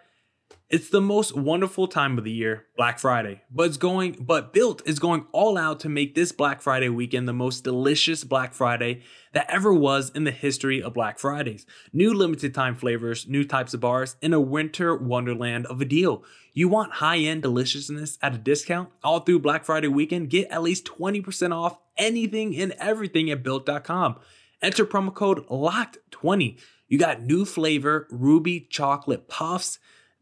It's 0.73 0.89
the 0.89 1.01
most 1.01 1.37
wonderful 1.37 1.87
time 1.87 2.17
of 2.17 2.23
the 2.23 2.31
year, 2.31 2.65
Black 2.75 2.97
Friday. 2.97 3.43
But 3.51 3.67
it's 3.67 3.77
going 3.77 4.13
but 4.13 4.53
Built 4.53 4.81
is 4.87 4.97
going 4.97 5.27
all 5.31 5.55
out 5.55 5.81
to 5.81 5.87
make 5.87 6.15
this 6.15 6.31
Black 6.31 6.63
Friday 6.63 6.89
weekend 6.89 7.27
the 7.27 7.31
most 7.31 7.63
delicious 7.63 8.23
Black 8.23 8.55
Friday 8.55 9.03
that 9.33 9.47
ever 9.51 9.71
was 9.71 10.09
in 10.15 10.23
the 10.23 10.31
history 10.31 10.81
of 10.81 10.95
Black 10.95 11.19
Fridays. 11.19 11.67
New 11.93 12.11
limited 12.11 12.55
time 12.55 12.73
flavors, 12.73 13.27
new 13.27 13.43
types 13.43 13.75
of 13.75 13.81
bars, 13.81 14.15
and 14.23 14.33
a 14.33 14.39
winter 14.39 14.97
wonderland 14.97 15.67
of 15.67 15.79
a 15.79 15.85
deal. 15.85 16.23
You 16.53 16.69
want 16.69 16.93
high-end 16.93 17.43
deliciousness 17.43 18.17
at 18.23 18.33
a 18.33 18.39
discount? 18.39 18.89
All 19.03 19.19
through 19.19 19.41
Black 19.41 19.65
Friday 19.65 19.89
weekend, 19.89 20.31
get 20.31 20.49
at 20.49 20.63
least 20.63 20.85
20% 20.85 21.55
off 21.55 21.77
anything 21.97 22.57
and 22.57 22.71
everything 22.79 23.29
at 23.29 23.43
built.com. 23.43 24.15
Enter 24.59 24.87
promo 24.87 25.13
code 25.13 25.47
LOCKED20. 25.49 26.57
You 26.87 26.97
got 26.97 27.21
new 27.21 27.45
flavor 27.45 28.07
ruby 28.09 28.61
chocolate 28.71 29.27
puffs 29.27 29.77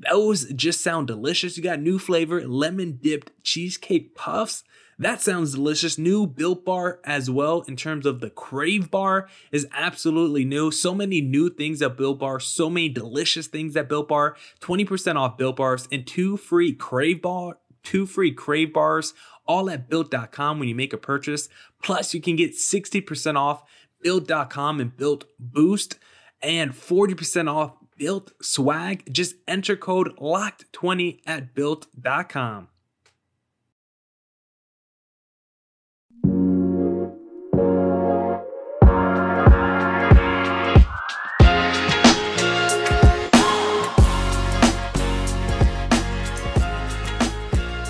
those 0.09 0.45
just 0.53 0.81
sound 0.81 1.07
delicious. 1.07 1.57
You 1.57 1.63
got 1.63 1.79
new 1.79 1.99
flavor, 1.99 2.47
lemon 2.47 2.99
dipped 3.01 3.31
cheesecake 3.43 4.15
puffs. 4.15 4.63
That 4.99 5.19
sounds 5.19 5.55
delicious. 5.55 5.97
New 5.97 6.27
Built 6.27 6.63
Bar 6.63 6.99
as 7.03 7.27
well, 7.27 7.61
in 7.61 7.75
terms 7.75 8.05
of 8.05 8.19
the 8.19 8.29
Crave 8.29 8.91
Bar, 8.91 9.27
is 9.51 9.65
absolutely 9.73 10.45
new. 10.45 10.69
So 10.69 10.93
many 10.93 11.21
new 11.21 11.49
things 11.49 11.81
at 11.81 11.97
Built 11.97 12.19
Bar, 12.19 12.39
so 12.39 12.69
many 12.69 12.87
delicious 12.87 13.47
things 13.47 13.75
at 13.75 13.89
Built 13.89 14.09
Bar. 14.09 14.37
20% 14.59 15.15
off 15.15 15.37
Built 15.37 15.55
Bars 15.55 15.87
and 15.91 16.05
two 16.05 16.37
free 16.37 16.71
Crave 16.71 17.23
Bar, 17.23 17.57
two 17.81 18.05
free 18.05 18.31
Crave 18.31 18.73
Bars, 18.73 19.15
all 19.47 19.71
at 19.71 19.89
built.com 19.89 20.59
when 20.59 20.69
you 20.69 20.75
make 20.75 20.93
a 20.93 20.97
purchase. 20.97 21.49
Plus, 21.81 22.13
you 22.13 22.21
can 22.21 22.35
get 22.35 22.53
60% 22.53 23.35
off 23.35 23.63
built.com 24.01 24.79
and 24.79 24.95
Built 24.95 25.25
Boost 25.39 25.97
and 26.43 26.71
40% 26.73 27.51
off 27.51 27.73
Built 28.01 28.31
swag, 28.41 29.03
just 29.13 29.35
enter 29.47 29.75
code 29.75 30.17
LOCKED20 30.17 31.19
at 31.27 31.53
built.com. 31.53 32.67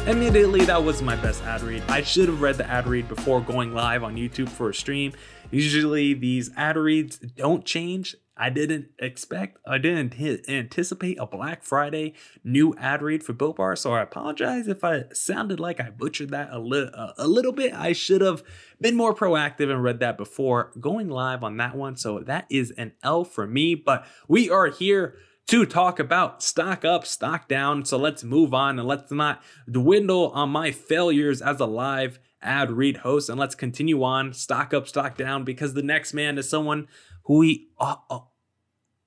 Immediately, 0.06 0.65
that 0.65 0.84
was 0.84 1.01
my 1.01 1.15
best 1.15 1.41
ad 1.44 1.62
read. 1.62 1.84
I 1.88 2.01
should 2.01 2.27
have 2.27 2.41
read 2.41 2.58
the 2.58 2.70
ad 2.70 2.86
read 2.86 3.08
before 3.08 3.39
going 3.39 3.74
live 3.74 4.03
on 4.03 4.18
YouTube 4.18 4.50
for 4.50 4.72
a 4.72 4.74
stream. 4.74 5.13
Usually, 5.51 6.13
these 6.13 6.51
ad 6.58 6.75
reads 6.75 7.18
don't 7.18 7.63
change 7.63 8.18
I 8.38 8.50
didn't 8.50 8.88
expect, 8.97 9.57
I 9.67 9.77
didn't 9.77 10.19
anticipate 10.50 11.17
a 11.19 11.25
Black 11.25 11.63
Friday 11.63 12.13
new 12.43 12.73
ad 12.77 13.01
read 13.01 13.23
for 13.23 13.33
Built 13.33 13.57
Bar, 13.57 13.75
so 13.75 13.93
I 13.93 14.01
apologize 14.01 14.67
if 14.67 14.83
I 14.83 15.03
sounded 15.13 15.59
like 15.59 15.79
I 15.79 15.89
butchered 15.89 16.29
that 16.29 16.50
a, 16.51 16.59
li- 16.59 16.91
a 17.17 17.27
little 17.27 17.51
bit. 17.51 17.73
I 17.73 17.93
should 17.93 18.21
have 18.21 18.41
been 18.79 18.95
more 18.95 19.13
proactive 19.13 19.69
and 19.69 19.83
read 19.83 20.00
that 20.00 20.17
before 20.17 20.71
going 20.79 21.09
live 21.09 21.43
on 21.43 21.57
that 21.57 21.75
one. 21.75 21.97
So 21.97 22.19
that 22.19 22.45
is 22.50 22.71
an 22.71 22.93
L 23.03 23.23
for 23.23 23.45
me, 23.45 23.75
but 23.75 24.05
we 24.27 24.50
are 24.50 24.67
here 24.67 25.15
to 25.47 25.65
talk 25.65 26.00
about 26.00 26.41
stock 26.41 26.85
up, 26.85 27.05
stock 27.05 27.50
down. 27.50 27.83
So 27.83 27.97
let's 27.97 28.23
move 28.23 28.53
on 28.53 28.79
and 28.79 28.88
let's 28.88 29.11
not 29.11 29.41
dwindle 29.69 30.29
on 30.29 30.50
my 30.50 30.71
failures 30.71 31.41
as 31.41 31.59
a 31.59 31.65
live 31.65 32.19
ad 32.41 32.71
read 32.71 32.97
host 32.97 33.29
and 33.29 33.39
let's 33.39 33.55
continue 33.55 34.01
on 34.03 34.33
stock 34.33 34.73
up, 34.73 34.88
stock 34.88 35.17
down 35.17 35.43
because 35.43 35.73
the 35.73 35.83
next 35.83 36.13
man 36.13 36.38
is 36.38 36.50
someone 36.50 36.88
who 37.24 37.38
we 37.38 37.70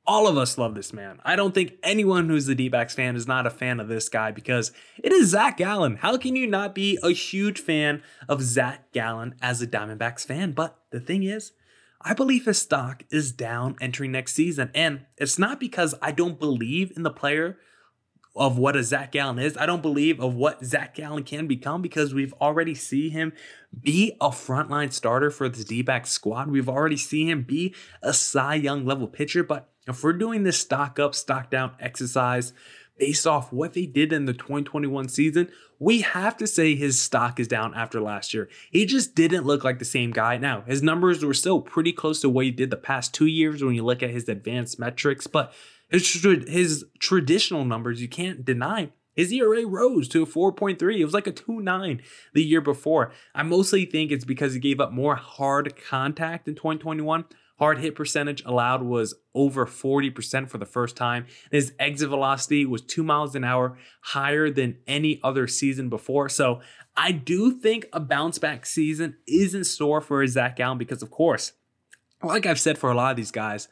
all 0.06 0.26
of 0.26 0.37
us 0.37 0.59
love 0.59 0.75
this 0.75 0.92
man. 0.92 1.21
I 1.25 1.35
don't 1.37 1.54
think 1.54 1.75
anyone 1.83 2.28
who's 2.28 2.49
a 2.49 2.54
D 2.54 2.68
backs 2.68 2.94
fan 2.94 3.16
is 3.16 3.26
not 3.26 3.47
a 3.47 3.50
fan 3.50 3.80
of 3.80 3.88
this 3.88 4.09
guy 4.09 4.30
because 4.30 4.73
it 5.02 5.12
is 5.12 5.30
Zac 5.30 5.56
Gallen. 5.56 5.97
How 5.97 6.16
can 6.16 6.37
you 6.37 6.47
not 6.47 6.75
be 6.75 6.99
a 7.02 7.11
huge 7.11 7.61
fan 7.61 8.02
of 8.28 8.42
Zac 8.42 8.92
Gallen 8.92 9.35
as 9.40 9.62
a 9.62 9.66
Diamondbacks 9.66 10.26
fan? 10.26 10.52
But 10.52 10.78
the 10.90 11.00
thing 11.00 11.23
is, 11.23 11.52
I 12.02 12.12
believe 12.12 12.44
his 12.44 12.61
stock 12.61 13.04
is 13.11 13.33
down 13.33 13.76
entering 13.80 14.12
next 14.12 14.35
season. 14.35 14.71
And 14.75 15.06
it's 15.16 15.38
not 15.38 15.59
because 15.59 15.94
I 16.02 16.12
don't 16.12 16.38
believe 16.38 16.92
in 16.97 17.02
the 17.02 17.11
player 17.11 17.56
of 18.36 18.58
what 18.58 18.76
a 18.76 18.82
Zac 18.82 19.12
Gallen 19.12 19.38
is. 19.38 19.56
I 19.56 19.66
don't 19.66 19.82
believe 19.82 20.20
of 20.20 20.34
what 20.34 20.64
Zac 20.64 20.96
Gallen 20.96 21.22
can 21.22 21.46
become 21.46 21.82
because 21.82 22.12
we've 22.12 22.34
already 22.40 22.74
seen 22.74 23.12
him 23.12 23.32
be 23.80 24.16
a 24.20 24.30
frontline 24.30 24.92
starter 24.92 25.30
for 25.30 25.48
this 25.48 25.64
D-back 25.64 26.06
squad. 26.06 26.50
We've 26.50 26.68
already 26.68 26.96
seen 26.96 27.28
him 27.28 27.42
be 27.42 27.74
a 28.02 28.12
Cy 28.12 28.56
Young 28.56 28.84
level 28.84 29.06
pitcher. 29.06 29.44
But 29.44 29.68
if 29.86 30.02
we're 30.02 30.14
doing 30.14 30.42
this 30.42 30.58
stock 30.58 30.98
up, 30.98 31.14
stock 31.14 31.50
down 31.50 31.72
exercise 31.78 32.52
based 32.98 33.26
off 33.26 33.52
what 33.52 33.74
they 33.74 33.86
did 33.86 34.12
in 34.12 34.24
the 34.24 34.32
2021 34.32 35.08
season, 35.08 35.48
we 35.78 36.02
have 36.02 36.36
to 36.36 36.46
say 36.46 36.74
his 36.74 37.00
stock 37.00 37.40
is 37.40 37.48
down 37.48 37.74
after 37.74 38.00
last 38.00 38.32
year. 38.32 38.48
He 38.70 38.86
just 38.86 39.14
didn't 39.14 39.44
look 39.44 39.64
like 39.64 39.78
the 39.78 39.84
same 39.84 40.12
guy. 40.12 40.38
Now, 40.38 40.62
his 40.62 40.82
numbers 40.82 41.24
were 41.24 41.34
still 41.34 41.60
pretty 41.60 41.92
close 41.92 42.20
to 42.20 42.28
what 42.28 42.44
he 42.44 42.50
did 42.50 42.70
the 42.70 42.76
past 42.76 43.12
two 43.12 43.26
years 43.26 43.62
when 43.62 43.74
you 43.74 43.84
look 43.84 44.02
at 44.02 44.10
his 44.10 44.28
advanced 44.28 44.78
metrics, 44.78 45.26
but 45.26 45.52
his, 46.00 46.84
traditional 46.98 47.64
numbers, 47.64 48.00
you 48.00 48.08
can't 48.08 48.44
deny. 48.44 48.90
His 49.14 49.32
ERA 49.32 49.64
rose 49.66 50.08
to 50.08 50.22
a 50.22 50.26
4.3. 50.26 50.98
It 50.98 51.04
was 51.04 51.14
like 51.14 51.26
a 51.26 51.32
2.9 51.32 52.00
the 52.32 52.42
year 52.42 52.60
before. 52.60 53.12
I 53.34 53.44
mostly 53.44 53.84
think 53.84 54.10
it's 54.10 54.24
because 54.24 54.54
he 54.54 54.60
gave 54.60 54.80
up 54.80 54.92
more 54.92 55.14
hard 55.14 55.74
contact 55.76 56.48
in 56.48 56.54
2021. 56.54 57.24
Hard 57.58 57.78
hit 57.78 57.94
percentage 57.94 58.42
allowed 58.44 58.82
was 58.82 59.14
over 59.32 59.64
40% 59.64 60.50
for 60.50 60.58
the 60.58 60.66
first 60.66 60.96
time. 60.96 61.26
His 61.52 61.72
exit 61.78 62.08
velocity 62.08 62.66
was 62.66 62.82
two 62.82 63.04
miles 63.04 63.36
an 63.36 63.44
hour 63.44 63.78
higher 64.00 64.50
than 64.50 64.78
any 64.88 65.20
other 65.22 65.46
season 65.46 65.88
before. 65.88 66.28
So 66.28 66.60
I 66.96 67.12
do 67.12 67.52
think 67.52 67.86
a 67.92 68.00
bounce 68.00 68.38
back 68.38 68.66
season 68.66 69.16
is 69.28 69.54
in 69.54 69.62
store 69.62 70.00
for 70.00 70.26
Zac 70.26 70.56
Gallen 70.56 70.78
because, 70.78 71.02
of 71.02 71.12
course, 71.12 71.52
like 72.24 72.46
I've 72.46 72.60
said 72.60 72.78
for 72.78 72.90
a 72.90 72.94
lot 72.94 73.12
of 73.12 73.16
these 73.16 73.30
guys, 73.30 73.68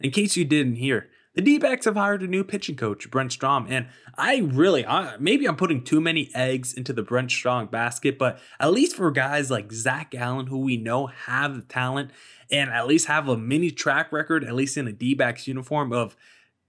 in 0.00 0.10
case 0.10 0.36
you 0.36 0.46
didn't 0.46 0.76
hear, 0.76 1.10
the 1.36 1.42
D 1.42 1.58
backs 1.58 1.84
have 1.84 1.96
hired 1.96 2.22
a 2.22 2.26
new 2.26 2.42
pitching 2.42 2.76
coach, 2.76 3.08
Brent 3.10 3.30
Strom, 3.30 3.66
and 3.68 3.86
I 4.16 4.38
really, 4.38 4.86
I, 4.86 5.16
maybe 5.18 5.46
I'm 5.46 5.54
putting 5.54 5.84
too 5.84 6.00
many 6.00 6.30
eggs 6.34 6.72
into 6.72 6.94
the 6.94 7.02
Brent 7.02 7.30
Strom 7.30 7.66
basket, 7.66 8.18
but 8.18 8.40
at 8.58 8.72
least 8.72 8.96
for 8.96 9.10
guys 9.10 9.50
like 9.50 9.70
Zac 9.70 10.12
Gallen, 10.12 10.46
who 10.46 10.58
we 10.58 10.78
know 10.78 11.06
have 11.06 11.54
the 11.54 11.62
talent 11.62 12.10
and 12.50 12.70
at 12.70 12.86
least 12.86 13.06
have 13.06 13.28
a 13.28 13.36
mini 13.36 13.70
track 13.70 14.10
record, 14.12 14.44
at 14.44 14.54
least 14.54 14.78
in 14.78 14.88
a 14.88 14.92
D 14.92 15.12
backs 15.12 15.46
uniform, 15.46 15.92
of 15.92 16.16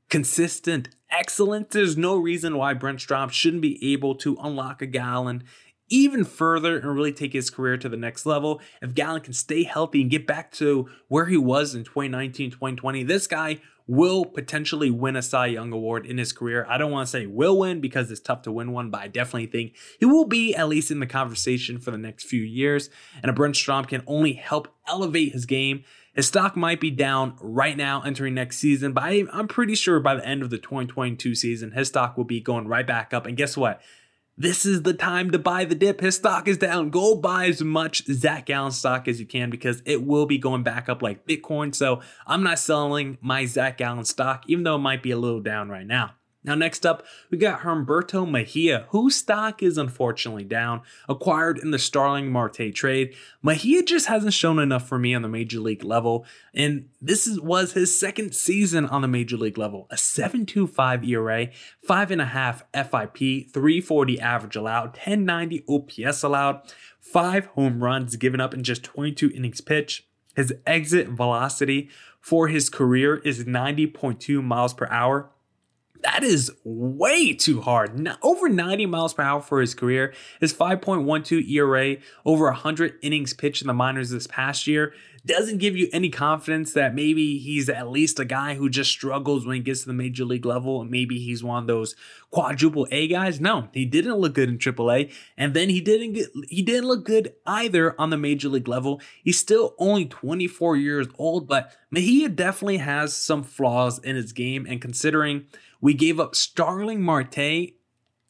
consistent 0.09 0.89
excellence, 1.09 1.67
there's 1.71 1.95
no 1.95 2.17
reason 2.17 2.57
why 2.57 2.73
Brent 2.73 2.99
Strom 2.99 3.29
shouldn't 3.29 3.61
be 3.61 3.93
able 3.93 4.15
to 4.15 4.37
unlock 4.41 4.81
a 4.81 4.85
Gallen 4.85 5.43
even 5.89 6.25
further 6.25 6.77
and 6.77 6.93
really 6.93 7.13
take 7.13 7.31
his 7.31 7.49
career 7.49 7.77
to 7.77 7.87
the 7.87 7.95
next 7.95 8.25
level. 8.25 8.59
If 8.81 8.93
Gallen 8.93 9.21
can 9.21 9.31
stay 9.31 9.63
healthy 9.63 10.01
and 10.01 10.11
get 10.11 10.27
back 10.27 10.51
to 10.53 10.89
where 11.07 11.27
he 11.27 11.37
was 11.37 11.73
in 11.73 11.85
2019, 11.85 12.51
2020, 12.51 13.03
this 13.03 13.27
guy 13.27 13.61
will 13.87 14.25
potentially 14.25 14.91
win 14.91 15.15
a 15.15 15.21
Cy 15.21 15.47
Young 15.47 15.71
Award 15.71 16.05
in 16.05 16.17
his 16.17 16.33
career. 16.33 16.65
I 16.69 16.77
don't 16.77 16.91
want 16.91 17.07
to 17.07 17.11
say 17.11 17.25
will 17.25 17.57
win 17.57 17.79
because 17.79 18.11
it's 18.11 18.19
tough 18.19 18.41
to 18.43 18.51
win 18.51 18.73
one, 18.73 18.89
but 18.89 19.01
I 19.01 19.07
definitely 19.07 19.47
think 19.47 19.75
he 19.99 20.05
will 20.05 20.25
be 20.25 20.53
at 20.53 20.67
least 20.67 20.91
in 20.91 20.99
the 20.99 21.07
conversation 21.07 21.79
for 21.79 21.91
the 21.91 21.97
next 21.97 22.25
few 22.25 22.41
years. 22.41 22.89
And 23.21 23.29
a 23.29 23.33
Brent 23.33 23.55
Strom 23.55 23.85
can 23.85 24.03
only 24.05 24.33
help 24.33 24.67
elevate 24.87 25.31
his 25.31 25.45
game. 25.45 25.83
His 26.13 26.27
stock 26.27 26.57
might 26.57 26.81
be 26.81 26.91
down 26.91 27.35
right 27.39 27.77
now 27.77 28.01
entering 28.01 28.33
next 28.33 28.57
season, 28.57 28.91
but 28.91 29.03
I'm 29.03 29.47
pretty 29.47 29.75
sure 29.75 29.99
by 29.99 30.15
the 30.15 30.27
end 30.27 30.41
of 30.41 30.49
the 30.49 30.57
2022 30.57 31.35
season, 31.35 31.71
his 31.71 31.89
stock 31.89 32.17
will 32.17 32.23
be 32.23 32.41
going 32.41 32.67
right 32.67 32.87
back 32.87 33.13
up. 33.13 33.25
And 33.25 33.37
guess 33.37 33.55
what? 33.55 33.81
This 34.39 34.67
is 34.67 34.83
the 34.83 34.93
time 34.93 35.31
to 35.31 35.39
buy 35.39 35.65
the 35.65 35.73
dip. 35.73 35.99
His 35.99 36.15
stock 36.15 36.47
is 36.47 36.59
down. 36.59 36.91
Go 36.91 37.15
buy 37.15 37.47
as 37.47 37.63
much 37.63 38.05
Zac 38.05 38.45
Gallen 38.45 38.71
stock 38.71 39.07
as 39.07 39.19
you 39.19 39.25
can 39.25 39.49
because 39.49 39.81
it 39.83 40.05
will 40.05 40.27
be 40.27 40.37
going 40.37 40.61
back 40.61 40.87
up 40.87 41.01
like 41.01 41.25
Bitcoin. 41.25 41.73
So 41.73 42.01
I'm 42.27 42.43
not 42.43 42.59
selling 42.59 43.17
my 43.19 43.47
Zac 43.47 43.79
Gallen 43.79 44.05
stock, 44.05 44.43
even 44.45 44.63
though 44.63 44.75
it 44.75 44.79
might 44.79 45.01
be 45.01 45.09
a 45.09 45.17
little 45.17 45.41
down 45.41 45.69
right 45.69 45.87
now. 45.87 46.16
Now, 46.43 46.55
next 46.55 46.85
up, 46.85 47.05
we 47.29 47.37
got 47.37 47.61
Humberto 47.61 48.29
Mejia, 48.29 48.85
whose 48.89 49.15
stock 49.17 49.61
is 49.61 49.77
unfortunately 49.77 50.43
down, 50.43 50.81
acquired 51.09 51.57
in 51.57 51.71
the 51.71 51.79
Starling 51.79 52.31
Marte 52.31 52.73
trade. 52.73 53.15
Mejia 53.41 53.83
just 53.83 54.07
hasn't 54.07 54.33
shown 54.33 54.59
enough 54.59 54.87
for 54.87 54.99
me 54.99 55.13
on 55.13 55.23
the 55.23 55.27
major 55.27 55.59
league 55.59 55.83
level, 55.83 56.25
and 56.53 56.87
this 57.01 57.27
is, 57.27 57.41
was 57.41 57.73
his 57.73 57.99
second 57.99 58.33
season 58.33 58.85
on 58.85 59.01
the 59.01 59.07
major 59.07 59.35
league 59.35 59.57
level. 59.57 59.87
A 59.89 59.95
7.25 59.95 61.07
ERA, 61.07 61.47
5.5 61.87 62.61
FIP, 62.73 63.51
340 63.51 64.19
average 64.19 64.55
allowed, 64.55 64.89
1090 64.89 65.65
OPS 65.67 66.23
allowed, 66.23 66.61
5 67.01 67.45
home 67.47 67.83
runs 67.83 68.15
given 68.15 68.39
up 68.39 68.53
in 68.53 68.63
just 68.63 68.83
22 68.83 69.31
innings 69.31 69.59
pitched. 69.59 70.05
His 70.35 70.53
exit 70.67 71.07
velocity 71.09 71.89
for 72.21 72.47
his 72.47 72.69
career 72.69 73.17
is 73.17 73.43
90.2 73.43 74.43
miles 74.43 74.73
per 74.73 74.87
hour 74.91 75.31
That 76.03 76.23
is 76.23 76.51
way 76.63 77.33
too 77.33 77.61
hard. 77.61 78.07
Over 78.21 78.49
90 78.49 78.85
miles 78.85 79.13
per 79.13 79.23
hour 79.23 79.41
for 79.41 79.61
his 79.61 79.73
career. 79.73 80.13
His 80.39 80.53
5.12 80.53 81.49
ERA, 81.49 81.97
over 82.25 82.45
100 82.45 82.95
innings 83.01 83.33
pitched 83.33 83.61
in 83.61 83.67
the 83.67 83.73
minors 83.73 84.09
this 84.09 84.27
past 84.27 84.67
year 84.67 84.93
doesn't 85.27 85.57
give 85.57 85.75
you 85.75 85.89
any 85.91 86.09
confidence 86.09 86.73
that 86.73 86.95
maybe 86.95 87.37
he's 87.37 87.69
at 87.69 87.89
least 87.89 88.19
a 88.19 88.25
guy 88.25 88.55
who 88.55 88.69
just 88.69 88.89
struggles 88.89 89.45
when 89.45 89.55
he 89.55 89.61
gets 89.61 89.81
to 89.81 89.87
the 89.87 89.93
major 89.93 90.23
league 90.25 90.45
level. 90.45 90.83
Maybe 90.85 91.19
he's 91.19 91.43
one 91.43 91.63
of 91.63 91.67
those 91.67 91.95
quadruple 92.31 92.87
A 92.91 93.07
guys. 93.07 93.39
No, 93.39 93.67
he 93.73 93.85
didn't 93.85 94.15
look 94.15 94.33
good 94.33 94.49
in 94.49 94.57
triple 94.57 94.91
A. 94.91 95.11
And 95.37 95.53
then 95.53 95.69
he 95.69 95.81
didn't 95.81 96.13
get, 96.13 96.29
he 96.47 96.61
didn't 96.61 96.87
look 96.87 97.03
good 97.03 97.33
either 97.45 97.99
on 97.99 98.09
the 98.09 98.17
major 98.17 98.49
league 98.49 98.67
level. 98.67 99.01
He's 99.23 99.39
still 99.39 99.75
only 99.77 100.05
24 100.05 100.77
years 100.77 101.07
old, 101.17 101.47
but 101.47 101.71
Mejia 101.91 102.29
definitely 102.29 102.77
has 102.77 103.15
some 103.15 103.43
flaws 103.43 103.99
in 103.99 104.15
his 104.15 104.31
game. 104.31 104.65
And 104.67 104.81
considering 104.81 105.45
we 105.81 105.93
gave 105.93 106.19
up 106.19 106.35
Starling 106.35 107.01
Marte 107.01 107.73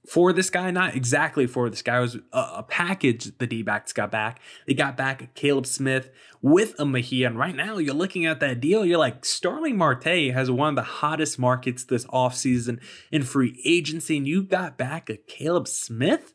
for 0.07 0.31
this 0.31 0.49
guy, 0.49 0.71
not 0.71 0.95
exactly 0.95 1.45
for 1.45 1.69
this 1.69 1.81
guy. 1.81 1.97
It 1.97 2.01
was 2.01 2.15
a, 2.15 2.39
a 2.57 2.65
package 2.67 3.37
the 3.37 3.47
D 3.47 3.61
backs 3.61 3.91
got 3.91 4.09
back. 4.09 4.39
They 4.65 4.73
got 4.73 4.95
back 4.95 5.33
Caleb 5.35 5.65
Smith 5.65 6.09
with 6.41 6.79
a 6.79 6.85
Mejia. 6.85 7.27
And 7.27 7.37
right 7.37 7.55
now, 7.55 7.77
you're 7.77 7.93
looking 7.93 8.25
at 8.25 8.39
that 8.39 8.61
deal. 8.61 8.85
You're 8.85 8.97
like, 8.99 9.25
Starling 9.25 9.77
Marte 9.77 10.31
has 10.33 10.49
one 10.49 10.69
of 10.69 10.75
the 10.75 10.81
hottest 10.83 11.37
markets 11.37 11.83
this 11.83 12.05
offseason 12.05 12.79
in 13.11 13.23
free 13.23 13.61
agency. 13.65 14.17
And 14.17 14.27
you 14.27 14.43
got 14.43 14.77
back 14.77 15.09
a 15.09 15.17
Caleb 15.17 15.67
Smith? 15.67 16.33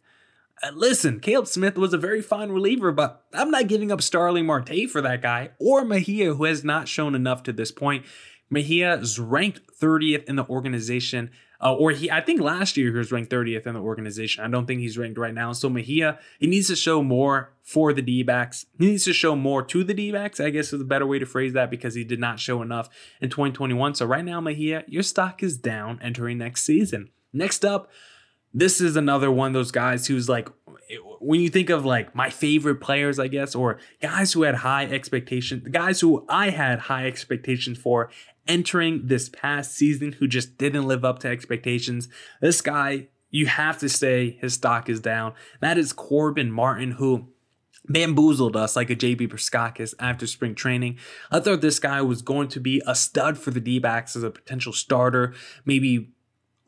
Uh, 0.62 0.70
listen, 0.74 1.18
Caleb 1.18 1.48
Smith 1.48 1.76
was 1.76 1.94
a 1.94 1.98
very 1.98 2.20
fine 2.20 2.50
reliever, 2.50 2.92
but 2.92 3.24
I'm 3.32 3.50
not 3.50 3.68
giving 3.68 3.90
up 3.90 4.02
Starling 4.02 4.46
Marte 4.46 4.88
for 4.90 5.00
that 5.00 5.22
guy 5.22 5.50
or 5.58 5.84
Mejia, 5.84 6.34
who 6.34 6.44
has 6.44 6.62
not 6.62 6.88
shown 6.88 7.14
enough 7.14 7.42
to 7.44 7.52
this 7.52 7.72
point. 7.72 8.04
Mejia 8.52 8.98
is 8.98 9.18
ranked 9.18 9.60
30th 9.80 10.24
in 10.24 10.36
the 10.36 10.44
organization. 10.44 11.30
Uh, 11.58 11.74
or 11.74 11.92
he, 11.92 12.10
I 12.10 12.20
think 12.20 12.40
last 12.40 12.76
year 12.76 12.90
he 12.90 12.98
was 12.98 13.10
ranked 13.10 13.30
30th 13.30 13.66
in 13.66 13.74
the 13.74 13.80
organization. 13.80 14.44
I 14.44 14.48
don't 14.48 14.66
think 14.66 14.80
he's 14.80 14.98
ranked 14.98 15.16
right 15.16 15.32
now. 15.32 15.52
So 15.52 15.70
Mejia, 15.70 16.18
he 16.38 16.46
needs 16.46 16.66
to 16.66 16.76
show 16.76 17.02
more 17.02 17.52
for 17.62 17.94
the 17.94 18.02
D 18.02 18.22
backs. 18.22 18.66
He 18.78 18.86
needs 18.86 19.04
to 19.04 19.14
show 19.14 19.34
more 19.36 19.62
to 19.62 19.82
the 19.82 19.94
D 19.94 20.12
backs, 20.12 20.38
I 20.38 20.50
guess 20.50 20.72
is 20.72 20.82
a 20.82 20.84
better 20.84 21.06
way 21.06 21.18
to 21.18 21.24
phrase 21.24 21.54
that 21.54 21.70
because 21.70 21.94
he 21.94 22.04
did 22.04 22.20
not 22.20 22.40
show 22.40 22.60
enough 22.60 22.90
in 23.22 23.30
2021. 23.30 23.94
So 23.94 24.04
right 24.04 24.24
now, 24.24 24.40
Mejia, 24.40 24.84
your 24.86 25.02
stock 25.02 25.42
is 25.42 25.56
down 25.56 25.98
entering 26.02 26.38
next 26.38 26.64
season. 26.64 27.08
Next 27.32 27.64
up, 27.64 27.90
this 28.54 28.80
is 28.80 28.96
another 28.96 29.30
one 29.30 29.48
of 29.48 29.52
those 29.54 29.70
guys 29.70 30.06
who's 30.06 30.28
like, 30.28 30.48
when 31.20 31.40
you 31.40 31.48
think 31.48 31.70
of 31.70 31.84
like 31.84 32.14
my 32.14 32.28
favorite 32.28 32.76
players, 32.76 33.18
I 33.18 33.28
guess, 33.28 33.54
or 33.54 33.78
guys 34.00 34.32
who 34.32 34.42
had 34.42 34.56
high 34.56 34.84
expectations, 34.84 35.64
the 35.64 35.70
guys 35.70 36.00
who 36.00 36.24
I 36.28 36.50
had 36.50 36.80
high 36.80 37.06
expectations 37.06 37.78
for 37.78 38.10
entering 38.46 39.06
this 39.06 39.28
past 39.28 39.74
season 39.74 40.12
who 40.12 40.26
just 40.26 40.58
didn't 40.58 40.86
live 40.86 41.04
up 41.04 41.20
to 41.20 41.28
expectations. 41.28 42.08
This 42.40 42.60
guy, 42.60 43.08
you 43.30 43.46
have 43.46 43.78
to 43.78 43.88
say 43.88 44.36
his 44.40 44.54
stock 44.54 44.88
is 44.88 45.00
down. 45.00 45.34
That 45.60 45.78
is 45.78 45.92
Corbin 45.92 46.50
Martin, 46.50 46.92
who 46.92 47.28
bamboozled 47.86 48.56
us 48.56 48.76
like 48.76 48.90
a 48.90 48.96
JB 48.96 49.28
Bukauskas 49.28 49.94
after 49.98 50.26
spring 50.26 50.54
training. 50.54 50.98
I 51.30 51.40
thought 51.40 51.60
this 51.60 51.78
guy 51.78 52.02
was 52.02 52.22
going 52.22 52.48
to 52.48 52.60
be 52.60 52.82
a 52.86 52.94
stud 52.94 53.38
for 53.38 53.50
the 53.50 53.60
D 53.60 53.78
backs 53.78 54.14
as 54.14 54.22
a 54.22 54.30
potential 54.30 54.72
starter, 54.72 55.34
maybe 55.64 56.12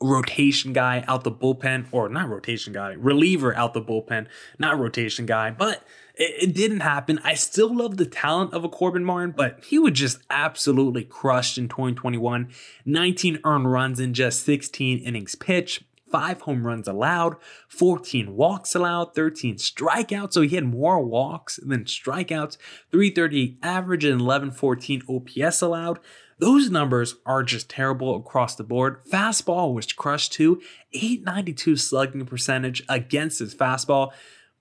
rotation 0.01 0.73
guy 0.73 1.03
out 1.07 1.23
the 1.23 1.31
bullpen, 1.31 1.87
or 1.91 2.09
not 2.09 2.29
rotation 2.29 2.73
guy, 2.73 2.93
reliever 2.93 3.55
out 3.55 3.73
the 3.73 3.81
bullpen, 3.81 4.27
not 4.59 4.77
rotation 4.77 5.25
guy, 5.25 5.51
but 5.51 5.83
it, 6.15 6.49
it, 6.49 6.55
didn't 6.55 6.81
happen. 6.81 7.19
I 7.23 7.33
still 7.35 7.73
love 7.73 7.97
the 7.97 8.05
talent 8.05 8.53
of 8.53 8.63
a 8.63 8.69
Corbin 8.69 9.03
Martin, 9.03 9.33
but 9.35 9.63
he 9.65 9.79
was 9.79 9.93
just 9.93 10.19
absolutely 10.29 11.03
crushed 11.03 11.57
in 11.57 11.67
2021. 11.67 12.49
19 12.85 13.39
earned 13.43 13.71
runs 13.71 13.99
in 13.99 14.13
just 14.13 14.43
16 14.43 14.99
innings 14.99 15.35
pitched. 15.35 15.83
Five 16.11 16.41
home 16.41 16.65
runs 16.65 16.87
allowed, 16.87 17.35
14 17.67 18.35
walks 18.35 18.75
allowed, 18.75 19.15
13 19.15 19.55
strikeouts. 19.55 20.33
So 20.33 20.41
he 20.41 20.55
had 20.55 20.63
more 20.63 21.03
walks 21.03 21.57
than 21.57 21.83
strikeouts, 21.85 22.57
338 22.91 23.57
average 23.63 24.05
and 24.05 24.21
1114 24.21 25.01
OPS 25.09 25.61
allowed. 25.61 25.99
Those 26.37 26.69
numbers 26.69 27.15
are 27.25 27.43
just 27.43 27.69
terrible 27.69 28.15
across 28.17 28.55
the 28.55 28.63
board. 28.63 29.03
Fastball 29.05 29.73
was 29.73 29.91
crushed 29.93 30.33
too, 30.33 30.61
892 30.93 31.77
slugging 31.77 32.25
percentage 32.25 32.83
against 32.89 33.39
his 33.39 33.55
fastball. 33.55 34.11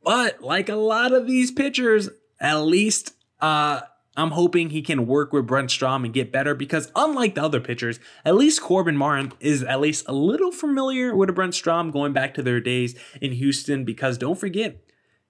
But 0.02 0.42
like 0.42 0.68
a 0.68 0.76
lot 0.76 1.12
of 1.12 1.26
these 1.26 1.50
pitchers, 1.50 2.10
at 2.40 2.58
least 2.60 3.14
uh, 3.40 3.80
I'm 4.16 4.30
hoping 4.30 4.70
he 4.70 4.82
can 4.82 5.06
work 5.06 5.32
with 5.32 5.46
Brent 5.46 5.70
Strom 5.70 6.04
and 6.04 6.14
get 6.14 6.30
better 6.30 6.54
because 6.54 6.92
unlike 6.94 7.34
the 7.34 7.42
other 7.42 7.60
pitchers, 7.60 7.98
at 8.24 8.36
least 8.36 8.62
Corbin 8.62 8.96
Martin 8.96 9.32
is 9.40 9.64
at 9.64 9.80
least 9.80 10.04
a 10.08 10.12
little 10.12 10.52
familiar 10.52 11.16
with 11.16 11.34
Brent 11.34 11.54
Strom 11.54 11.90
going 11.90 12.12
back 12.12 12.34
to 12.34 12.42
their 12.42 12.60
days 12.60 12.96
in 13.20 13.32
Houston 13.32 13.84
because 13.84 14.16
don't 14.16 14.38
forget, 14.38 14.80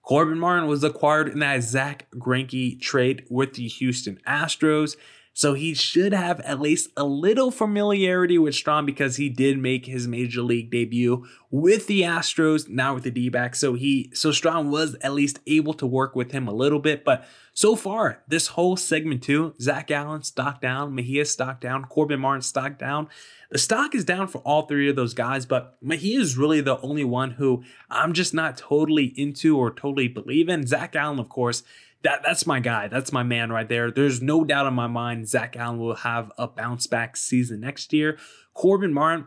Corbin 0.03 0.39
Martin 0.39 0.69
was 0.69 0.85
acquired 0.85 1.29
in 1.29 1.39
that 1.39 1.63
Zack 1.63 2.07
Greinke 2.15 2.79
trade 2.79 3.25
with 3.31 3.55
the 3.55 3.67
Houston 3.69 4.19
Astros. 4.27 4.97
So 5.37 5.55
he 5.55 5.75
should 5.75 6.13
have 6.13 6.39
at 6.41 6.61
least 6.61 6.91
a 6.97 7.03
little 7.03 7.51
familiarity 7.51 8.39
with 8.39 8.55
Strom 8.55 8.87
because 8.87 9.17
he 9.17 9.29
did 9.29 9.59
make 9.59 9.85
his 9.85 10.07
major 10.07 10.43
league 10.43 10.71
debut 10.71 11.27
with 11.51 11.89
the 11.89 12.03
Astros, 12.03 12.69
now 12.69 12.95
with 12.95 13.03
the 13.03 13.11
D-backs. 13.11 13.59
So 13.59 13.75
he 13.75 14.11
so 14.15 14.31
Strom 14.31 14.71
was 14.71 14.95
at 15.03 15.13
least 15.13 15.41
able 15.49 15.75
to 15.75 15.87
work 15.87 16.15
with 16.15 16.31
him 16.31 16.47
a 16.47 16.55
little 16.55 16.79
bit. 16.79 17.05
But 17.05 17.27
so 17.53 17.75
far, 17.75 18.23
this 18.29 18.49
whole 18.49 18.77
segment 18.77 19.25
two, 19.25 19.55
Zac 19.61 19.89
Gallen 19.89 20.23
stock 20.23 20.61
down, 20.61 20.95
Mejia 20.95 21.25
stock 21.25 21.61
down, 21.61 21.85
Corbin 21.87 22.21
Martin 22.21 22.43
stock 22.43 22.79
down. 22.79 23.09
The 23.51 23.59
stock 23.59 23.95
is 23.95 24.05
down 24.05 24.29
for 24.29 24.39
all 24.39 24.63
three 24.63 24.89
of 24.89 24.97
those 24.97 25.15
guys, 25.15 25.47
but 25.47 25.77
Mejia 25.83 26.21
is 26.21 26.39
really 26.39 26.61
the 26.61 26.81
only 26.81 27.05
one 27.05 27.33
who 27.33 27.65
I'm 27.91 28.13
just 28.13 28.35
not 28.35 28.57
totally 28.57 29.07
into 29.17 29.59
or 29.59 29.73
totally 29.73 30.09
believe 30.09 30.49
in. 30.49 30.67
Zac 30.67 30.93
Gallen, 30.93 31.19
of 31.19 31.29
course, 31.29 31.65
that 32.05 32.23
that's 32.23 32.47
my 32.47 32.61
guy. 32.61 32.89
That's 32.89 33.13
my 33.13 33.23
man 33.23 33.51
right 33.51 33.69
there. 33.69 33.91
There's 33.91 34.23
no 34.23 34.45
doubt 34.45 34.67
in 34.67 34.75
my 34.75 34.87
mind 34.87 35.29
Zac 35.29 35.53
Gallen 35.53 35.79
will 35.79 35.97
have 35.97 36.31
a 36.39 36.47
bounce 36.47 36.87
back 36.87 37.17
season 37.17 37.61
next 37.61 37.93
year. 37.93 38.19
Corbin 38.53 38.93
Martin, 38.93 39.27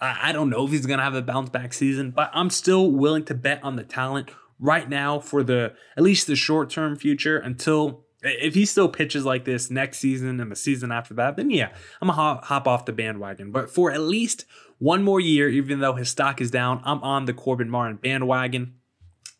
I, 0.00 0.30
I 0.30 0.32
don't 0.32 0.50
know 0.50 0.64
if 0.66 0.72
he's 0.72 0.86
gonna 0.86 1.04
have 1.04 1.14
a 1.14 1.22
bounce 1.22 1.50
back 1.50 1.72
season, 1.72 2.10
but 2.10 2.30
I'm 2.34 2.50
still 2.50 2.90
willing 2.90 3.24
to 3.26 3.34
bet 3.34 3.62
on 3.64 3.76
the 3.76 3.84
talent 3.84 4.30
right 4.58 4.88
now 4.88 5.20
for 5.20 5.42
the 5.42 5.74
at 5.96 6.02
least 6.02 6.26
the 6.26 6.36
short 6.36 6.68
term 6.68 6.96
future 6.96 7.38
until 7.38 8.04
if 8.22 8.54
he 8.54 8.64
still 8.64 8.88
pitches 8.88 9.24
like 9.24 9.44
this 9.44 9.70
next 9.70 9.98
season 9.98 10.40
and 10.40 10.50
the 10.50 10.56
season 10.56 10.90
after 10.90 11.14
that, 11.14 11.36
then 11.36 11.50
yeah, 11.50 11.68
I'm 12.00 12.08
gonna 12.08 12.14
hop, 12.14 12.44
hop 12.46 12.66
off 12.66 12.84
the 12.84 12.92
bandwagon. 12.92 13.52
But 13.52 13.70
for 13.70 13.92
at 13.92 14.00
least 14.00 14.46
one 14.78 15.04
more 15.04 15.20
year, 15.20 15.48
even 15.48 15.78
though 15.78 15.94
his 15.94 16.10
stock 16.10 16.40
is 16.40 16.50
down, 16.50 16.80
I'm 16.84 17.02
on 17.02 17.26
the 17.26 17.34
Corbin 17.34 17.70
Martin 17.70 17.98
bandwagon 17.98 18.74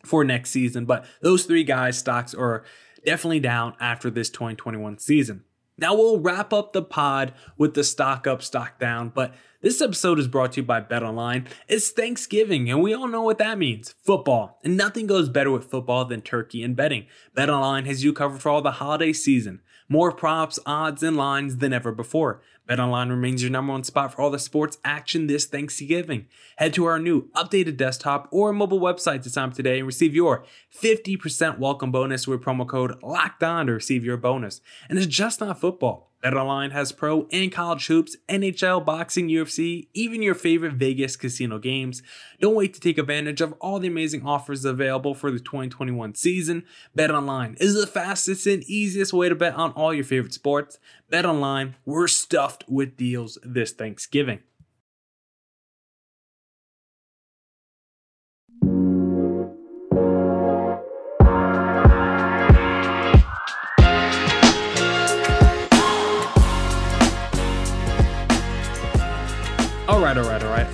for 0.03 0.23
next 0.23 0.51
season. 0.51 0.85
But 0.85 1.05
those 1.21 1.45
three 1.45 1.63
guys' 1.63 1.97
stocks 1.97 2.33
are 2.33 2.63
definitely 3.05 3.39
down 3.39 3.75
after 3.79 4.09
this 4.09 4.29
2021 4.29 4.99
season. 4.99 5.43
Now 5.79 5.93
we'll 5.93 6.19
wrap 6.19 6.53
up 6.53 6.73
the 6.73 6.81
pod 6.81 7.33
with 7.57 7.75
the 7.75 7.83
stock 7.83 8.25
up, 8.25 8.41
stock 8.41 8.79
down, 8.79 9.09
but 9.09 9.35
this 9.61 9.81
episode 9.81 10.17
is 10.17 10.27
brought 10.27 10.53
to 10.53 10.61
you 10.61 10.65
by 10.65 10.81
BetOnline. 10.81 11.47
It's 11.67 11.89
Thanksgiving, 11.89 12.69
and 12.69 12.81
we 12.81 12.93
all 12.93 13.07
know 13.07 13.21
what 13.21 13.37
that 13.37 13.57
means 13.57 13.93
football. 14.03 14.59
And 14.63 14.75
nothing 14.75 15.07
goes 15.07 15.29
better 15.29 15.51
with 15.51 15.69
football 15.69 16.05
than 16.05 16.21
turkey 16.21 16.63
and 16.63 16.75
betting. 16.75 17.05
BetOnline 17.35 17.85
has 17.85 18.03
you 18.03 18.11
covered 18.11 18.41
for 18.41 18.49
all 18.49 18.61
the 18.61 18.71
holiday 18.71 19.13
season. 19.13 19.61
More 19.89 20.11
props, 20.11 20.59
odds, 20.65 21.03
and 21.03 21.15
lines 21.15 21.57
than 21.57 21.73
ever 21.73 21.91
before. 21.91 22.41
BetOnline 22.67 23.09
remains 23.09 23.41
your 23.41 23.49
number 23.49 23.71
one 23.71 23.83
spot 23.83 24.13
for 24.13 24.21
all 24.21 24.29
the 24.29 24.37
sports 24.37 24.77
action 24.83 25.27
this 25.27 25.45
Thanksgiving. 25.45 26.27
Head 26.57 26.73
to 26.73 26.83
our 26.85 26.99
new 26.99 27.29
updated 27.29 27.77
desktop 27.77 28.27
or 28.29 28.51
mobile 28.51 28.81
website 28.81 29.23
to 29.23 29.29
sign 29.29 29.49
up 29.49 29.53
today 29.53 29.77
and 29.77 29.87
receive 29.87 30.13
your 30.13 30.43
50% 30.77 31.59
welcome 31.59 31.91
bonus 31.91 32.27
with 32.27 32.41
promo 32.41 32.67
code 32.67 33.01
LOCKED 33.01 33.43
ON 33.43 33.67
to 33.67 33.73
receive 33.73 34.03
your 34.03 34.17
bonus. 34.17 34.59
And 34.89 34.97
it's 34.97 35.07
just 35.07 35.39
not 35.39 35.59
football. 35.61 36.06
BetOnline 36.23 36.71
has 36.71 36.91
pro 36.91 37.27
and 37.31 37.51
college 37.51 37.87
hoops, 37.87 38.17
NHL, 38.27 38.83
boxing, 38.83 39.29
UFC, 39.29 39.87
even 39.93 40.23
your 40.23 40.33
favorite 40.33 40.73
Vegas 40.73 41.15
casino 41.15 41.59
games. 41.59 42.01
Don't 42.39 42.55
wait 42.55 42.73
to 42.73 42.79
take 42.79 42.97
advantage 42.97 43.39
of 43.39 43.53
all 43.59 43.79
the 43.79 43.87
amazing 43.87 44.25
offers 44.25 44.65
available 44.65 45.13
for 45.13 45.29
the 45.29 45.39
2021 45.39 46.15
season. 46.15 46.63
BetOnline 46.97 47.61
is 47.61 47.79
the 47.79 47.87
fastest 47.87 48.47
and 48.47 48.63
easiest 48.63 49.13
way 49.13 49.29
to 49.29 49.35
bet 49.35 49.55
on 49.55 49.71
all 49.71 49.93
your 49.93 50.03
favorite 50.03 50.33
sports. 50.33 50.79
BetOnline, 51.11 51.75
we're 51.85 52.07
stuffed 52.07 52.63
with 52.67 52.97
deals 52.97 53.37
this 53.43 53.71
Thanksgiving. 53.71 54.39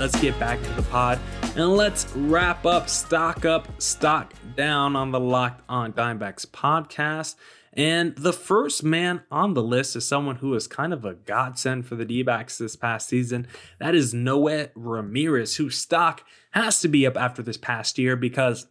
Let's 0.04 0.20
get 0.20 0.38
back 0.38 0.62
to 0.62 0.70
the 0.74 0.82
pod 0.82 1.18
and 1.56 1.78
let's 1.78 2.14
wrap 2.14 2.66
up 2.66 2.90
stock 2.90 3.46
up, 3.46 3.70
stock 3.82 4.34
down 4.58 4.98
on 4.98 5.12
the 5.12 5.20
Locked 5.22 5.62
On 5.70 5.94
Diamondbacks 5.94 6.46
podcast. 6.46 7.36
And 7.72 8.14
the 8.18 8.34
first 8.34 8.84
man 8.84 9.22
on 9.32 9.54
the 9.54 9.64
list 9.64 9.96
is 9.96 10.06
someone 10.06 10.36
who 10.36 10.56
is 10.56 10.68
kind 10.68 10.92
of 10.92 11.06
a 11.06 11.14
godsend 11.14 11.86
for 11.86 11.96
the 11.96 12.04
D 12.04 12.22
backs 12.22 12.58
this 12.58 12.76
past 12.76 13.08
season. 13.08 13.48
That 13.80 13.96
is 13.96 14.14
Noé 14.14 14.72
Ramirez, 14.76 15.56
whose 15.56 15.78
stock 15.78 16.26
has 16.52 16.82
to 16.82 16.90
be 16.90 17.08
up 17.08 17.16
after 17.16 17.42
this 17.42 17.56
past 17.56 17.98
year 17.98 18.18
because 18.18 18.68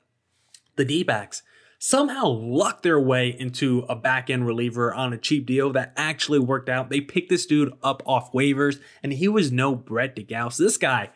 the 0.76 0.84
D 0.84 1.02
backs 1.02 1.42
somehow 1.84 2.28
lucked 2.28 2.84
their 2.84 3.00
way 3.00 3.28
into 3.28 3.84
a 3.88 3.96
back 3.96 4.30
end 4.30 4.46
reliever 4.46 4.94
on 4.94 5.12
a 5.12 5.18
cheap 5.18 5.44
deal 5.44 5.72
that 5.72 5.92
actually 5.96 6.38
worked 6.38 6.68
out. 6.68 6.90
They 6.90 7.00
picked 7.00 7.28
this 7.28 7.44
dude 7.44 7.72
up 7.82 8.04
off 8.06 8.32
waivers, 8.32 8.78
and 9.02 9.12
he 9.12 9.26
was 9.26 9.50
no 9.50 9.74
Brett 9.74 10.14
de 10.14 10.22
Geus. 10.22 10.58
This 10.58 10.76
guy 10.76 11.10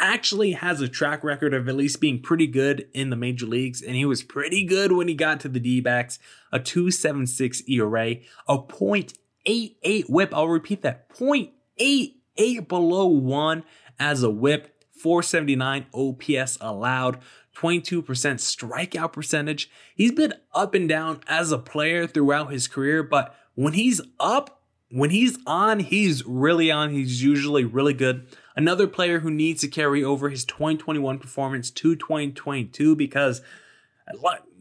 actually 0.00 0.52
has 0.52 0.80
a 0.80 0.88
track 0.88 1.22
record 1.22 1.54
of 1.54 1.68
at 1.68 1.76
least 1.76 2.00
being 2.00 2.20
pretty 2.20 2.46
good 2.46 2.88
in 2.92 3.10
the 3.10 3.16
major 3.16 3.46
leagues, 3.46 3.82
and 3.82 3.94
he 3.94 4.04
was 4.04 4.22
pretty 4.22 4.64
good 4.64 4.92
when 4.92 5.06
he 5.06 5.14
got 5.14 5.38
to 5.40 5.48
the 5.48 5.60
D 5.60 5.80
backs. 5.80 6.18
A 6.50 6.58
276 6.58 7.62
ERA, 7.68 8.16
a 8.48 8.58
.88 8.58 10.08
whip. 10.08 10.34
I'll 10.34 10.48
repeat 10.48 10.82
that 10.82 11.08
0.88 11.10 12.66
below 12.66 13.06
one 13.06 13.64
as 13.98 14.22
a 14.22 14.30
whip. 14.30 14.76
479 14.92 15.86
OPS 15.94 16.58
allowed, 16.60 17.20
22% 17.56 18.02
strikeout 18.04 19.12
percentage. 19.12 19.70
He's 19.94 20.12
been 20.12 20.34
up 20.54 20.74
and 20.74 20.88
down 20.88 21.20
as 21.26 21.52
a 21.52 21.58
player 21.58 22.06
throughout 22.06 22.52
his 22.52 22.68
career, 22.68 23.02
but 23.02 23.34
when 23.54 23.72
he's 23.72 24.00
up, 24.18 24.62
when 24.90 25.10
he's 25.10 25.38
on, 25.46 25.80
he's 25.80 26.24
really 26.26 26.70
on. 26.70 26.90
He's 26.90 27.22
usually 27.22 27.64
really 27.64 27.94
good 27.94 28.26
another 28.56 28.86
player 28.86 29.20
who 29.20 29.30
needs 29.30 29.60
to 29.62 29.68
carry 29.68 30.02
over 30.02 30.28
his 30.28 30.44
2021 30.44 31.18
performance 31.18 31.70
to 31.70 31.96
2022 31.96 32.96
because 32.96 33.42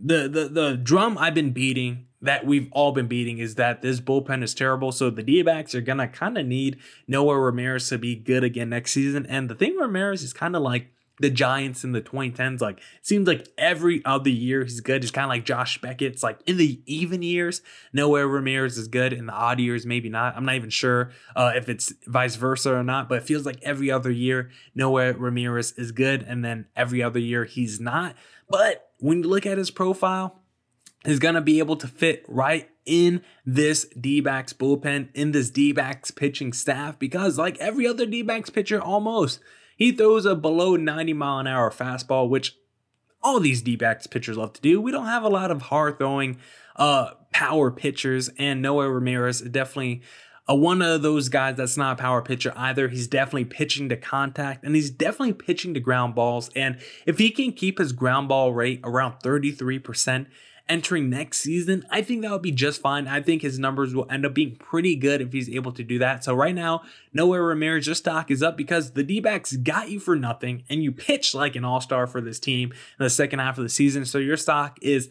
the 0.01 0.27
the 0.27 0.49
the 0.49 0.77
drum 0.77 1.17
I've 1.17 1.33
been 1.33 1.51
beating 1.51 2.05
that 2.21 2.45
we've 2.45 2.67
all 2.71 2.91
been 2.91 3.07
beating 3.07 3.37
is 3.37 3.55
that 3.55 3.81
this 3.81 4.01
bullpen 4.01 4.43
is 4.43 4.53
terrible. 4.53 4.91
So 4.91 5.09
the 5.09 5.23
D-backs 5.23 5.73
are 5.73 5.81
gonna 5.81 6.07
kind 6.07 6.37
of 6.37 6.45
need 6.45 6.77
Noé 7.09 7.41
Ramirez 7.43 7.87
to 7.89 7.97
be 7.97 8.15
good 8.15 8.43
again 8.43 8.69
next 8.69 8.91
season. 8.91 9.25
And 9.25 9.49
the 9.49 9.55
thing 9.55 9.77
Ramirez 9.77 10.21
is 10.21 10.33
kind 10.33 10.55
of 10.55 10.61
like 10.61 10.91
the 11.19 11.29
Giants 11.29 11.83
in 11.83 11.91
the 11.91 12.01
2010s. 12.01 12.61
Like, 12.61 12.81
seems 13.01 13.27
like 13.27 13.47
every 13.57 14.03
other 14.05 14.29
year 14.29 14.63
he's 14.63 14.81
good. 14.81 15.03
It's 15.03 15.11
kind 15.11 15.25
of 15.25 15.29
like 15.29 15.45
Josh 15.45 15.79
Beckett. 15.81 16.13
It's 16.13 16.23
like 16.23 16.39
in 16.45 16.57
the 16.57 16.81
even 16.85 17.21
years, 17.21 17.61
Noé 17.95 18.31
Ramirez 18.31 18.77
is 18.77 18.87
good. 18.87 19.13
In 19.13 19.27
the 19.27 19.33
odd 19.33 19.59
years, 19.59 19.85
maybe 19.85 20.09
not. 20.09 20.35
I'm 20.35 20.45
not 20.45 20.55
even 20.55 20.69
sure 20.69 21.11
uh, 21.35 21.51
if 21.55 21.69
it's 21.69 21.93
vice 22.07 22.35
versa 22.35 22.73
or 22.73 22.83
not, 22.83 23.09
but 23.09 23.19
it 23.19 23.23
feels 23.23 23.45
like 23.45 23.59
every 23.61 23.91
other 23.91 24.11
year, 24.11 24.49
Noé 24.77 25.15
Ramirez 25.17 25.73
is 25.73 25.91
good. 25.91 26.23
And 26.23 26.43
then 26.43 26.67
every 26.75 27.03
other 27.03 27.19
year, 27.19 27.45
he's 27.45 27.79
not. 27.79 28.15
But 28.49 28.89
when 28.97 29.23
you 29.23 29.29
look 29.29 29.45
at 29.45 29.57
his 29.57 29.71
profile, 29.71 30.39
he's 31.05 31.19
going 31.19 31.35
to 31.35 31.41
be 31.41 31.59
able 31.59 31.75
to 31.77 31.87
fit 31.87 32.25
right 32.27 32.69
in 32.85 33.21
this 33.45 33.85
D 33.85 34.19
backs 34.19 34.53
bullpen, 34.53 35.09
in 35.13 35.31
this 35.31 35.49
D 35.49 35.71
backs 35.71 36.11
pitching 36.11 36.53
staff, 36.53 36.97
because 36.97 37.37
like 37.37 37.57
every 37.59 37.87
other 37.87 38.05
D 38.05 38.23
backs 38.23 38.49
pitcher, 38.49 38.81
almost 38.81 39.39
he 39.79 39.93
throws 39.93 40.25
a 40.25 40.35
below 40.35 40.75
90 40.75 41.13
mile 41.13 41.39
an 41.39 41.47
hour 41.47 41.71
fastball, 41.71 42.29
which 42.29 42.55
all 43.23 43.39
these 43.39 43.61
D 43.61 43.77
backs 43.77 44.05
pitchers 44.05 44.37
love 44.37 44.53
to 44.53 44.61
do. 44.61 44.79
We 44.79 44.91
don't 44.91 45.07
have 45.07 45.23
a 45.23 45.29
lot 45.29 45.49
of 45.49 45.63
hard 45.63 45.97
throwing 45.97 46.37
uh, 46.75 47.11
power 47.31 47.71
pitchers, 47.71 48.29
and 48.37 48.63
Noé 48.63 48.93
Ramirez 48.93 49.41
definitely 49.41 50.01
a, 50.49 50.55
one 50.55 50.81
of 50.81 51.01
those 51.01 51.29
guys 51.29 51.55
that's 51.55 51.77
not 51.77 51.97
a 51.97 52.01
power 52.01 52.21
pitcher 52.21 52.51
either. 52.57 52.89
He's 52.89 53.07
definitely 53.07 53.45
pitching 53.45 53.87
to 53.89 53.95
contact 53.95 54.65
and 54.65 54.75
he's 54.75 54.89
definitely 54.89 55.33
pitching 55.33 55.73
to 55.75 55.79
ground 55.79 56.15
balls. 56.15 56.49
And 56.55 56.79
if 57.05 57.19
he 57.19 57.29
can 57.29 57.53
keep 57.53 57.77
his 57.77 57.93
ground 57.93 58.27
ball 58.27 58.51
rate 58.51 58.81
around 58.83 59.19
33%, 59.23 60.25
entering 60.69 61.09
next 61.09 61.39
season, 61.39 61.83
I 61.89 62.01
think 62.01 62.21
that 62.21 62.31
would 62.31 62.43
be 62.43 62.51
just 62.51 62.79
fine. 62.79 63.07
I 63.07 63.21
think 63.21 63.41
his 63.41 63.57
numbers 63.59 63.93
will 63.93 64.05
end 64.09 64.25
up 64.25 64.33
being 64.33 64.55
pretty 64.55 64.95
good 64.95 65.19
if 65.19 65.33
he's 65.33 65.49
able 65.49 65.71
to 65.73 65.83
do 65.83 65.99
that. 65.99 66.23
So 66.23 66.33
right 66.35 66.55
now, 66.55 66.83
Noé 67.13 67.45
Ramirez, 67.45 67.87
your 67.87 67.95
stock 67.95 68.29
is 68.29 68.43
up 68.43 68.55
because 68.55 68.91
the 68.91 69.03
D-backs 69.03 69.57
got 69.57 69.89
you 69.89 69.99
for 69.99 70.15
nothing 70.15 70.63
and 70.69 70.83
you 70.83 70.91
pitched 70.91 71.33
like 71.33 71.55
an 71.55 71.65
all-star 71.65 72.05
for 72.05 72.21
this 72.21 72.39
team 72.39 72.71
in 72.71 73.03
the 73.03 73.09
second 73.09 73.39
half 73.39 73.57
of 73.57 73.63
the 73.63 73.69
season. 73.69 74.05
So 74.05 74.19
your 74.19 74.37
stock 74.37 74.77
is 74.81 75.09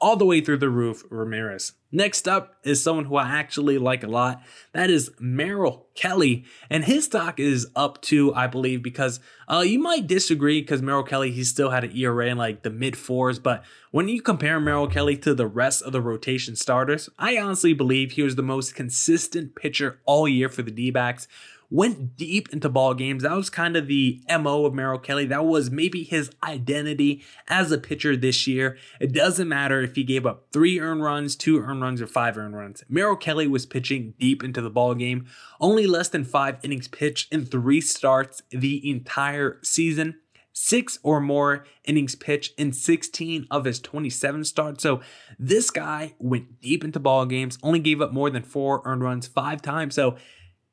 all 0.00 0.16
the 0.16 0.24
way 0.24 0.40
through 0.40 0.56
the 0.56 0.70
roof, 0.70 1.04
Ramirez. 1.10 1.72
Next 1.92 2.28
up 2.28 2.54
is 2.64 2.82
someone 2.82 3.06
who 3.06 3.16
I 3.16 3.28
actually 3.28 3.76
like 3.76 4.02
a 4.02 4.08
lot. 4.08 4.40
That 4.72 4.90
is 4.90 5.10
Merrill 5.18 5.88
Kelly. 5.94 6.44
And 6.70 6.84
his 6.84 7.06
stock 7.06 7.40
is 7.40 7.66
up 7.74 8.00
too, 8.00 8.32
I 8.34 8.46
believe, 8.46 8.82
because 8.82 9.20
uh, 9.48 9.64
you 9.66 9.78
might 9.78 10.06
disagree 10.06 10.60
because 10.60 10.82
Merrill 10.82 11.02
Kelly, 11.02 11.32
he 11.32 11.44
still 11.44 11.70
had 11.70 11.84
an 11.84 11.96
ERA 11.96 12.28
in 12.28 12.38
like 12.38 12.62
the 12.62 12.70
mid 12.70 12.96
fours. 12.96 13.38
But 13.38 13.64
when 13.90 14.08
you 14.08 14.22
compare 14.22 14.60
Merrill 14.60 14.86
Kelly 14.86 15.16
to 15.18 15.34
the 15.34 15.48
rest 15.48 15.82
of 15.82 15.92
the 15.92 16.00
rotation 16.00 16.54
starters, 16.56 17.10
I 17.18 17.36
honestly 17.36 17.72
believe 17.72 18.12
he 18.12 18.22
was 18.22 18.36
the 18.36 18.42
most 18.42 18.74
consistent 18.74 19.56
pitcher 19.56 20.00
all 20.06 20.28
year 20.28 20.48
for 20.48 20.62
the 20.62 20.70
D 20.70 20.90
backs 20.90 21.26
went 21.70 22.16
deep 22.16 22.48
into 22.52 22.68
ball 22.68 22.94
games. 22.94 23.22
That 23.22 23.36
was 23.36 23.48
kind 23.48 23.76
of 23.76 23.86
the 23.86 24.20
MO 24.28 24.66
of 24.66 24.74
Merrill 24.74 24.98
Kelly. 24.98 25.24
That 25.26 25.44
was 25.44 25.70
maybe 25.70 26.02
his 26.02 26.30
identity 26.42 27.22
as 27.48 27.70
a 27.70 27.78
pitcher 27.78 28.16
this 28.16 28.46
year. 28.46 28.76
It 29.00 29.12
doesn't 29.12 29.48
matter 29.48 29.80
if 29.80 29.94
he 29.94 30.02
gave 30.02 30.26
up 30.26 30.46
three 30.52 30.80
earned 30.80 31.02
runs, 31.02 31.36
two 31.36 31.60
earned 31.60 31.82
runs, 31.82 32.02
or 32.02 32.06
five 32.06 32.36
earned 32.36 32.56
runs. 32.56 32.82
Merrill 32.88 33.16
Kelly 33.16 33.46
was 33.46 33.66
pitching 33.66 34.14
deep 34.18 34.42
into 34.42 34.60
the 34.60 34.70
ball 34.70 34.94
game. 34.94 35.26
Only 35.60 35.86
less 35.86 36.08
than 36.08 36.24
five 36.24 36.58
innings 36.62 36.88
pitched 36.88 37.32
in 37.32 37.46
three 37.46 37.80
starts 37.80 38.42
the 38.50 38.90
entire 38.90 39.58
season 39.62 40.16
six 40.52 40.98
or 41.02 41.20
more 41.20 41.64
innings 41.84 42.14
pitched 42.14 42.58
in 42.58 42.72
16 42.72 43.46
of 43.50 43.64
his 43.64 43.80
27 43.80 44.44
starts. 44.44 44.82
So 44.82 45.00
this 45.38 45.70
guy 45.70 46.14
went 46.18 46.60
deep 46.60 46.84
into 46.84 47.00
ball 47.00 47.24
games, 47.24 47.56
only 47.62 47.78
gave 47.78 48.02
up 48.02 48.12
more 48.12 48.28
than 48.28 48.42
four 48.42 48.82
earned 48.84 49.02
runs 49.02 49.26
five 49.26 49.62
times. 49.62 49.94
So 49.94 50.16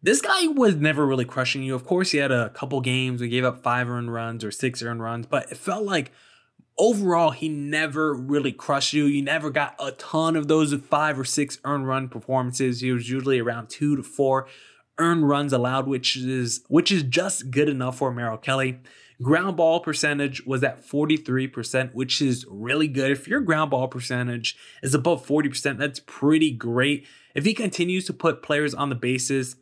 this 0.07 0.21
guy 0.21 0.47
was 0.47 0.77
never 0.77 1.05
really 1.05 1.25
crushing 1.25 1.63
you. 1.63 1.75
Of 1.75 1.85
course, 1.85 2.11
he 2.11 2.17
had 2.17 2.31
a 2.31 2.49
couple 2.51 2.79
games 2.79 3.19
we 3.19 3.27
gave 3.27 3.43
up 3.43 3.61
five 3.61 3.89
earned 3.89 4.13
runs 4.13 4.45
or 4.45 4.51
six 4.51 4.81
earned 4.81 5.03
runs, 5.03 5.25
but 5.25 5.51
it 5.51 5.57
felt 5.57 5.83
like 5.83 6.13
overall 6.77 7.31
he 7.31 7.49
never 7.49 8.13
really 8.13 8.53
crushed 8.53 8.93
you. 8.93 9.03
You 9.03 9.21
never 9.21 9.49
got 9.49 9.75
a 9.81 9.91
ton 9.91 10.37
of 10.37 10.47
those 10.47 10.73
five 10.73 11.19
or 11.19 11.25
six 11.25 11.59
earned 11.65 11.89
run 11.89 12.07
performances. 12.07 12.79
He 12.79 12.89
was 12.93 13.09
usually 13.09 13.39
around 13.39 13.67
two 13.67 13.97
to 13.97 14.03
four 14.03 14.47
earned 14.97 15.27
runs 15.27 15.51
allowed, 15.51 15.87
which 15.87 16.15
is 16.15 16.63
which 16.69 16.89
is 16.89 17.03
just 17.03 17.51
good 17.51 17.67
enough 17.67 17.97
for 17.97 18.13
Merrill 18.13 18.37
Kelly. 18.37 18.79
Ground 19.21 19.57
ball 19.57 19.81
percentage 19.81 20.45
was 20.45 20.63
at 20.63 20.87
43%, 20.87 21.93
which 21.93 22.21
is 22.21 22.45
really 22.49 22.87
good. 22.87 23.11
If 23.11 23.27
your 23.27 23.41
ground 23.41 23.71
ball 23.71 23.89
percentage 23.89 24.55
is 24.81 24.93
above 24.93 25.27
40%, 25.27 25.77
that's 25.77 25.99
pretty 25.99 26.51
great. 26.51 27.05
If 27.35 27.43
he 27.43 27.53
continues 27.53 28.05
to 28.05 28.13
put 28.13 28.41
players 28.41 28.73
on 28.73 28.87
the 28.87 28.95
bases 28.95 29.57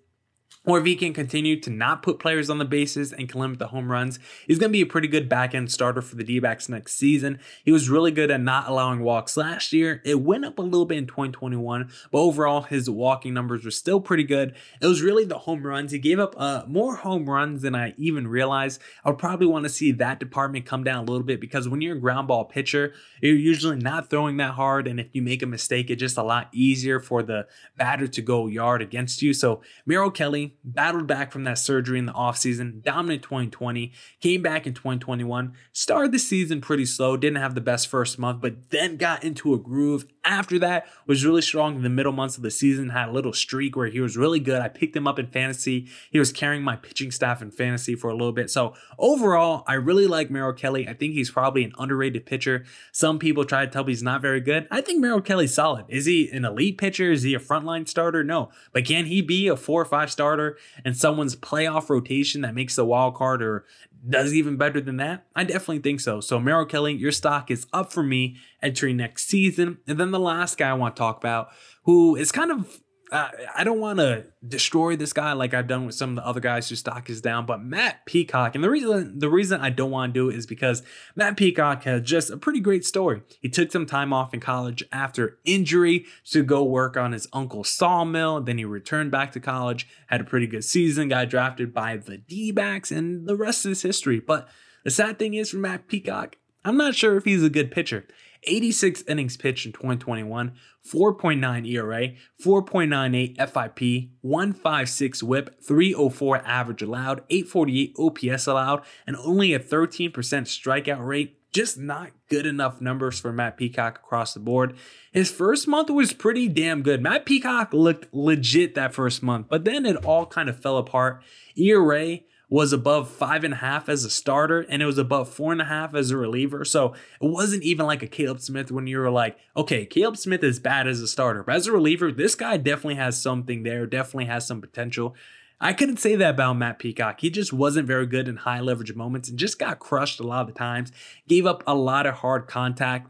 or 0.65 0.80
if 0.80 0.86
he 0.86 0.95
can 0.95 1.13
continue 1.13 1.60
to 1.62 1.69
not 1.69 2.01
put 2.01 2.19
players 2.19 2.49
on 2.49 2.58
the 2.58 2.65
bases 2.65 3.13
and 3.13 3.30
can 3.30 3.39
limit 3.39 3.60
the 3.60 3.67
home 3.67 3.91
runs, 3.91 4.19
he's 4.47 4.60
going 4.60 4.71
to 4.71 4.78
be 4.78 4.82
a 4.82 4.86
pretty 4.86 5.08
good 5.08 5.30
back 5.30 5.54
end 5.54 5.71
starter 5.71 6.01
for 6.01 6.15
the 6.15 6.23
D 6.23 6.39
backs 6.39 6.67
next 6.67 6.95
season. 6.95 7.39
He 7.63 7.71
was 7.71 7.89
really 7.89 8.12
good 8.12 8.32
at 8.32 8.41
not 8.41 8.67
allowing 8.67 9.01
walks 9.01 9.38
last 9.38 9.73
year. 9.73 10.01
It 10.04 10.21
went 10.21 10.45
up 10.45 10.58
a 10.58 10.63
little 10.63 10.86
bit 10.86 10.97
in 10.97 11.08
2021, 11.08 11.89
but 12.12 12.17
overall, 12.17 12.63
his 12.63 12.89
walking 12.89 13.34
numbers 13.34 13.63
were 13.63 13.71
still 13.71 13.99
pretty 13.99 14.23
good. 14.23 14.56
It 14.82 14.88
was 14.88 15.01
really 15.01 15.25
the 15.25 15.39
home 15.39 15.65
runs. 15.65 15.91
He 15.91 15.99
gave 15.99 16.19
up 16.19 16.36
uh, 16.38 16.63
more 16.67 16.95
home 16.95 17.30
runs 17.30 17.62
than 17.62 17.75
I 17.75 17.93
even 17.97 18.28
realized. 18.28 18.82
I 19.04 19.10
would 19.10 19.19
probably 19.19 19.47
want 19.47 19.63
to 19.63 19.69
see 19.69 19.91
that 19.93 20.19
department 20.19 20.65
come 20.65 20.84
down 20.84 21.08
a 21.08 21.12
little 21.12 21.25
bit 21.25 21.39
because 21.39 21.69
when 21.69 21.82
you're 21.82 21.97
a 21.97 21.99
ground 21.99 22.28
ball 22.28 22.45
pitcher, 22.45 22.93
you're 23.21 23.36
usually 23.36 23.78
not 23.78 24.10
throwing 24.10 24.38
that 24.38 24.54
hard. 24.54 24.88
And 24.88 24.99
if 24.99 25.08
you 25.13 25.21
make 25.21 25.41
a 25.41 25.47
mistake, 25.47 25.89
it's 25.89 25.99
just 25.99 26.17
a 26.17 26.23
lot 26.23 26.49
easier 26.51 26.99
for 26.99 27.23
the 27.23 27.47
batter 27.78 28.08
to 28.08 28.21
go 28.21 28.47
yard 28.47 28.82
against 28.82 29.21
you. 29.21 29.34
So, 29.34 29.62
Merrill 29.86 30.12
Kelly, 30.12 30.54
battled 30.63 31.07
back 31.07 31.31
from 31.31 31.43
that 31.43 31.57
surgery 31.57 31.99
in 31.99 32.05
the 32.05 32.13
offseason, 32.13 32.81
dominant 32.81 33.23
2020, 33.23 33.91
came 34.21 34.41
back 34.41 34.65
in 34.65 34.73
2021, 34.73 35.53
started 35.73 36.11
the 36.11 36.19
season 36.19 36.61
pretty 36.61 36.85
slow, 36.85 37.17
didn't 37.17 37.41
have 37.41 37.55
the 37.55 37.61
best 37.61 37.87
first 37.87 38.17
month, 38.17 38.41
but 38.41 38.69
then 38.71 38.97
got 38.97 39.23
into 39.23 39.53
a 39.53 39.57
groove. 39.57 40.05
After 40.23 40.57
that, 40.59 40.87
was 41.05 41.25
really 41.25 41.41
strong 41.41 41.75
in 41.75 41.83
the 41.83 41.89
middle 41.89 42.11
months 42.11 42.37
of 42.37 42.43
the 42.43 42.49
season, 42.49 42.89
had 42.89 43.09
a 43.09 43.11
little 43.11 43.33
streak 43.33 43.75
where 43.75 43.87
he 43.87 43.99
was 43.99 44.17
really 44.17 44.39
good. 44.39 44.61
I 44.61 44.69
picked 44.69 44.95
him 44.95 45.07
up 45.07 45.19
in 45.19 45.27
fantasy. 45.27 45.87
He 46.09 46.17
was 46.17 46.31
carrying 46.31 46.63
my 46.63 46.75
pitching 46.75 47.11
staff 47.11 47.41
in 47.41 47.51
fantasy 47.51 47.95
for 47.95 48.09
a 48.09 48.15
little 48.15 48.31
bit. 48.31 48.49
So 48.49 48.73
overall, 48.97 49.63
I 49.67 49.73
really 49.73 50.07
like 50.07 50.31
Merrill 50.31 50.53
Kelly. 50.53 50.87
I 50.87 50.93
think 50.93 51.13
he's 51.13 51.29
probably 51.29 51.63
an 51.63 51.73
underrated 51.77 52.25
pitcher. 52.25 52.65
Some 52.91 53.19
people 53.19 53.45
try 53.45 53.65
to 53.65 53.71
tell 53.71 53.83
me 53.83 53.91
he's 53.91 54.01
not 54.01 54.21
very 54.21 54.41
good. 54.41 54.67
I 54.71 54.81
think 54.81 54.99
Merrill 54.99 55.21
Kelly's 55.21 55.53
solid. 55.53 55.85
Is 55.89 56.05
he 56.05 56.29
an 56.31 56.45
elite 56.45 56.77
pitcher? 56.77 57.11
Is 57.11 57.23
he 57.23 57.33
a 57.33 57.39
frontline 57.39 57.87
starter? 57.87 58.23
No. 58.23 58.49
But 58.73 58.85
can 58.85 59.05
he 59.05 59.21
be 59.21 59.47
a 59.47 59.55
four 59.55 59.81
or 59.81 59.85
five 59.85 60.11
starter 60.11 60.44
and 60.84 60.95
someone's 60.95 61.36
playoff 61.36 61.89
rotation 61.89 62.41
that 62.41 62.55
makes 62.55 62.75
the 62.75 62.86
wild 62.86 63.15
card 63.15 63.41
or 63.41 63.65
does 64.08 64.34
even 64.34 64.58
better 64.58 64.79
than 64.79 64.97
that? 64.97 65.25
I 65.36 65.43
definitely 65.43 65.79
think 65.79 65.99
so. 65.99 66.21
So 66.21 66.39
Merrill 66.39 66.65
Kelly, 66.65 66.93
your 66.93 67.12
stock 67.12 67.49
is 67.49 67.65
up 67.73 67.91
for 67.91 68.03
me 68.03 68.38
entering 68.62 68.97
next 68.97 69.27
season. 69.27 69.79
And 69.88 69.99
then 69.99 70.12
the 70.12 70.19
last 70.19 70.58
guy 70.58 70.69
I 70.69 70.73
want 70.73 70.95
to 70.95 70.99
talk 70.99 71.17
about, 71.17 71.49
who 71.84 72.15
is 72.15 72.31
kind 72.31 72.51
of 72.51 72.81
uh, 73.11 73.29
I 73.55 73.63
don't 73.63 73.79
want 73.79 73.99
to 73.99 74.25
destroy 74.47 74.95
this 74.95 75.13
guy 75.13 75.33
like 75.33 75.53
I've 75.53 75.67
done 75.67 75.85
with 75.85 75.95
some 75.95 76.11
of 76.11 76.15
the 76.15 76.25
other 76.25 76.39
guys 76.39 76.69
whose 76.69 76.79
stock 76.79 77.09
is 77.09 77.21
down, 77.21 77.45
but 77.45 77.61
Matt 77.61 78.05
Peacock, 78.05 78.55
and 78.55 78.63
the 78.63 78.69
reason 78.69 79.19
the 79.19 79.29
reason 79.29 79.61
I 79.61 79.69
don't 79.69 79.91
want 79.91 80.13
to 80.13 80.19
do 80.19 80.29
it 80.29 80.35
is 80.35 80.45
because 80.45 80.81
Matt 81.15 81.37
Peacock 81.37 81.83
has 81.83 82.01
just 82.01 82.31
a 82.31 82.37
pretty 82.37 82.59
great 82.59 82.85
story. 82.85 83.21
He 83.41 83.49
took 83.49 83.71
some 83.71 83.85
time 83.85 84.11
off 84.11 84.33
in 84.33 84.39
college 84.39 84.83
after 84.91 85.37
injury 85.45 86.05
to 86.31 86.43
go 86.43 86.63
work 86.63 86.97
on 86.97 87.11
his 87.11 87.27
uncle's 87.31 87.69
sawmill. 87.69 88.41
Then 88.41 88.57
he 88.57 88.65
returned 88.65 89.11
back 89.11 89.31
to 89.33 89.39
college, 89.39 89.87
had 90.07 90.21
a 90.21 90.25
pretty 90.25 90.47
good 90.47 90.63
season, 90.63 91.09
got 91.09 91.29
drafted 91.29 91.73
by 91.73 91.97
the 91.97 92.17
D-backs, 92.17 92.91
and 92.91 93.27
the 93.27 93.35
rest 93.35 93.65
is 93.65 93.83
history. 93.83 94.19
But 94.19 94.47
the 94.83 94.91
sad 94.91 95.19
thing 95.19 95.33
is 95.33 95.51
for 95.51 95.57
Matt 95.57 95.87
Peacock, 95.87 96.37
I'm 96.63 96.77
not 96.77 96.95
sure 96.95 97.15
if 97.17 97.25
he's 97.25 97.43
a 97.43 97.49
good 97.49 97.71
pitcher. 97.71 98.07
86 98.45 99.03
innings 99.08 99.38
pitched 99.38 99.65
in 99.65 99.71
2021, 99.71 100.53
4.9 100.86 101.67
ERA, 101.67 102.10
4.98 102.43 103.38
FIP, 103.38 104.10
156 104.21 105.23
whip, 105.23 105.63
304 105.63 106.38
average 106.45 106.81
allowed, 106.81 107.23
848 107.29 107.95
OPS 107.97 108.47
allowed, 108.47 108.84
and 109.08 109.15
only 109.17 109.53
a 109.53 109.60
13% 109.60 110.12
strikeout 110.12 111.05
rate. 111.05 111.39
Just 111.51 111.77
not 111.77 112.12
good 112.29 112.45
enough 112.45 112.81
numbers 112.81 113.17
for 113.17 113.31
Matt 113.31 113.55
Peacock 113.55 113.99
across 113.99 114.34
the 114.34 114.41
board. 114.41 114.75
His 115.13 115.31
first 115.31 115.69
month 115.69 115.89
was 115.89 116.12
pretty 116.12 116.49
damn 116.49 116.81
good. 116.81 117.01
Matt 117.01 117.25
Peacock 117.25 117.73
looked 117.73 118.13
legit 118.13 118.75
that 118.75 118.93
first 118.93 119.23
month, 119.23 119.47
but 119.49 119.63
then 119.63 119.86
it 119.86 119.95
all 120.03 120.25
kind 120.25 120.49
of 120.49 120.60
fell 120.60 120.77
apart. 120.77 121.23
ERA 121.55 122.19
was 122.49 122.71
above 122.73 123.10
five 123.10 123.43
and 123.43 123.55
a 123.55 123.58
half 123.58 123.89
as 123.89 124.05
a 124.05 124.10
starter 124.10 124.62
and 124.62 124.81
it 124.81 124.86
was 124.86 124.97
above 124.97 125.29
four 125.29 125.51
and 125.51 125.62
a 125.62 125.65
half 125.65 125.95
as 125.95 126.12
a 126.12 126.17
reliever. 126.17 126.63
So 126.65 126.93
it 127.21 127.29
wasn't 127.29 127.63
even 127.63 127.86
like 127.86 128.03
a 128.03 128.08
Caleb 128.08 128.39
Smith 128.39 128.71
when 128.71 128.88
you 128.88 128.99
were 128.99 129.12
like, 129.12 129.38
okay, 129.55 129.86
Caleb 129.86 130.17
Smith 130.17 130.43
is 130.43 130.60
bad 130.60 130.88
as 130.88 131.01
a 131.01 131.08
starter, 131.08 131.43
but 131.43 131.55
as 131.55 131.67
a 131.67 131.71
reliever, 131.71 132.12
this 132.12 132.36
guy 132.36 132.58
definitely 132.58 132.95
has 132.95 133.21
something 133.21 133.63
there, 133.63 133.86
definitely 133.86 134.25
has 134.25 134.45
some 134.45 134.62
potential. 134.62 135.15
I 135.60 135.73
couldn't 135.73 135.97
say 135.97 136.15
that 136.17 136.31
about 136.31 136.58
Matt 136.58 136.79
Peacock. 136.79 137.21
He 137.21 137.29
just 137.29 137.53
wasn't 137.53 137.88
very 137.88 138.05
good 138.05 138.27
in 138.27 138.36
high 138.38 138.60
leverage 138.60 138.93
moments 138.93 139.29
and 139.29 139.39
just 139.39 139.58
got 139.58 139.79
crushed 139.79 140.19
a 140.19 140.23
lot 140.23 140.41
of 140.41 140.47
the 140.47 140.53
times, 140.53 140.91
gave 141.27 141.45
up 141.45 141.63
a 141.65 141.73
lot 141.73 142.05
of 142.05 142.15
hard 142.15 142.47
contact. 142.47 143.10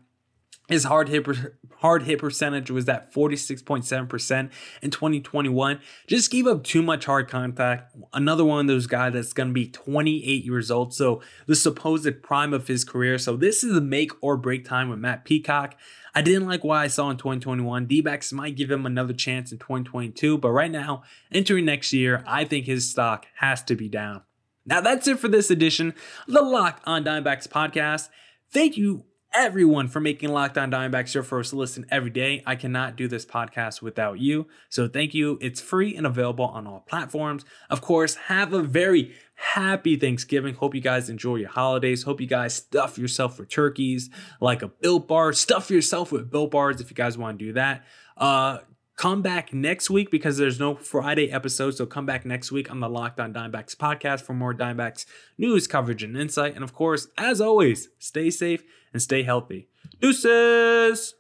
His 0.68 0.86
hard 0.86 1.10
hit 1.10 1.28
hard 1.78 2.04
hit 2.04 2.20
percentage 2.20 2.72
was 2.72 2.90
at 2.90 3.14
46.7% 3.14 4.50
in 4.82 4.92
2021. 4.92 5.80
Just 6.08 6.32
gave 6.32 6.48
up 6.48 6.64
too 6.64 6.82
much 6.82 7.06
hard 7.06 7.30
contact. 7.30 7.96
Another 8.14 8.44
one 8.44 8.62
of 8.62 8.68
those 8.68 8.88
guys 8.88 9.14
that's 9.14 9.34
going 9.34 9.50
to 9.50 9.54
be 9.54 9.68
28 9.68 10.44
years 10.44 10.72
old. 10.72 10.94
So 10.94 11.22
the 11.46 11.56
supposed 11.56 12.24
prime 12.24 12.54
of 12.54 12.68
his 12.68 12.84
career. 12.84 13.20
So 13.20 13.36
this 13.36 13.64
is 13.64 13.78
a 13.78 13.82
make 13.82 14.12
or 14.22 14.38
break 14.38 14.66
time 14.66 14.90
with 14.90 14.98
Matt 14.98 15.24
Peacock. 15.24 15.76
I 16.16 16.22
didn't 16.22 16.48
like 16.48 16.64
what 16.64 16.78
I 16.78 16.88
saw 16.88 17.10
in 17.12 17.18
2021. 17.18 17.86
D 17.86 18.04
might 18.32 18.56
give 18.56 18.72
him 18.72 18.86
another 18.86 19.14
chance 19.14 19.52
in 19.52 19.60
2022, 19.60 20.38
but 20.38 20.50
right 20.50 20.72
now, 20.72 21.04
entering 21.32 21.66
next 21.66 21.92
year, 21.92 22.24
I 22.26 22.46
think 22.46 22.66
his 22.66 22.90
stock 22.90 23.28
has 23.36 23.62
to 23.64 23.76
be 23.76 23.90
down. 23.90 24.22
Now, 24.66 24.82
that's 24.82 25.08
it 25.08 25.20
for 25.20 25.28
this 25.28 25.52
edition 25.52 25.94
of 26.28 26.34
the 26.34 26.42
Locked 26.42 26.82
on 26.88 27.04
Diamondbacks 27.04 27.48
podcast. 27.48 28.10
Thank 28.50 28.78
you 28.78 29.04
everyone 29.36 29.88
for 29.88 30.00
making 30.00 30.30
Locked 30.30 30.58
On 30.58 30.72
Diamondbacks 30.72 31.14
your 31.14 31.24
first 31.24 31.54
listen 31.54 31.86
every 31.92 32.10
day. 32.10 32.42
I 32.46 32.56
cannot 32.56 32.96
do 32.96 33.08
this 33.08 33.26
podcast 33.26 33.82
without 33.82 34.20
you. 34.20 34.48
So 34.70 34.88
thank 34.88 35.14
you. 35.14 35.38
It's 35.42 35.60
free 35.60 35.96
and 35.96 36.08
available 36.08 36.46
on 36.46 36.66
all 36.66 36.86
platforms. 36.88 37.44
Of 37.70 37.82
course, 37.82 38.16
have 38.16 38.54
a 38.54 38.62
very 38.62 39.14
happy 39.36 39.98
Thanksgiving. 39.98 40.56
Hope 40.56 40.74
you 40.74 40.82
guys 40.82 41.10
enjoy 41.10 41.36
your 41.36 41.50
holidays. 41.50 42.04
Hope 42.04 42.22
you 42.22 42.28
guys 42.28 42.54
stuff 42.54 42.98
yourself 42.98 43.38
with 43.38 43.50
turkeys 43.50 44.10
like 44.40 44.62
a 44.62 44.70
Built 44.70 45.08
Bar. 45.08 45.34
Stuff 45.34 45.70
yourself 45.70 46.12
with 46.12 46.32
Built 46.32 46.52
Bars 46.52 46.80
if 46.80 46.90
you 46.90 46.96
guys 46.96 47.18
want 47.18 47.38
to 47.38 47.46
do 47.46 47.54
that. 47.54 47.84
Uh, 48.18 48.60
Come 48.98 49.22
back 49.22 49.54
next 49.54 49.90
week 49.90 50.10
because 50.10 50.38
there's 50.38 50.58
no 50.58 50.74
Friday 50.74 51.30
episode. 51.30 51.72
So 51.72 51.86
come 51.86 52.06
back 52.06 52.26
next 52.26 52.50
week 52.50 52.72
on 52.72 52.80
the 52.80 52.88
Locked 52.88 53.20
On 53.20 53.34
Diamondbacks 53.34 53.76
podcast 53.76 54.22
for 54.22 54.34
more 54.34 54.54
Diamondbacks 54.54 55.06
news, 55.38 55.68
coverage, 55.68 56.02
and 56.02 56.16
insight. 56.16 56.56
And 56.56 56.64
of 56.64 56.74
course, 56.74 57.10
as 57.18 57.42
always, 57.42 57.90
stay 58.00 58.30
safe 58.30 58.64
and 58.96 59.02
stay 59.02 59.24
healthy. 59.24 59.68
Deuces! 60.00 61.16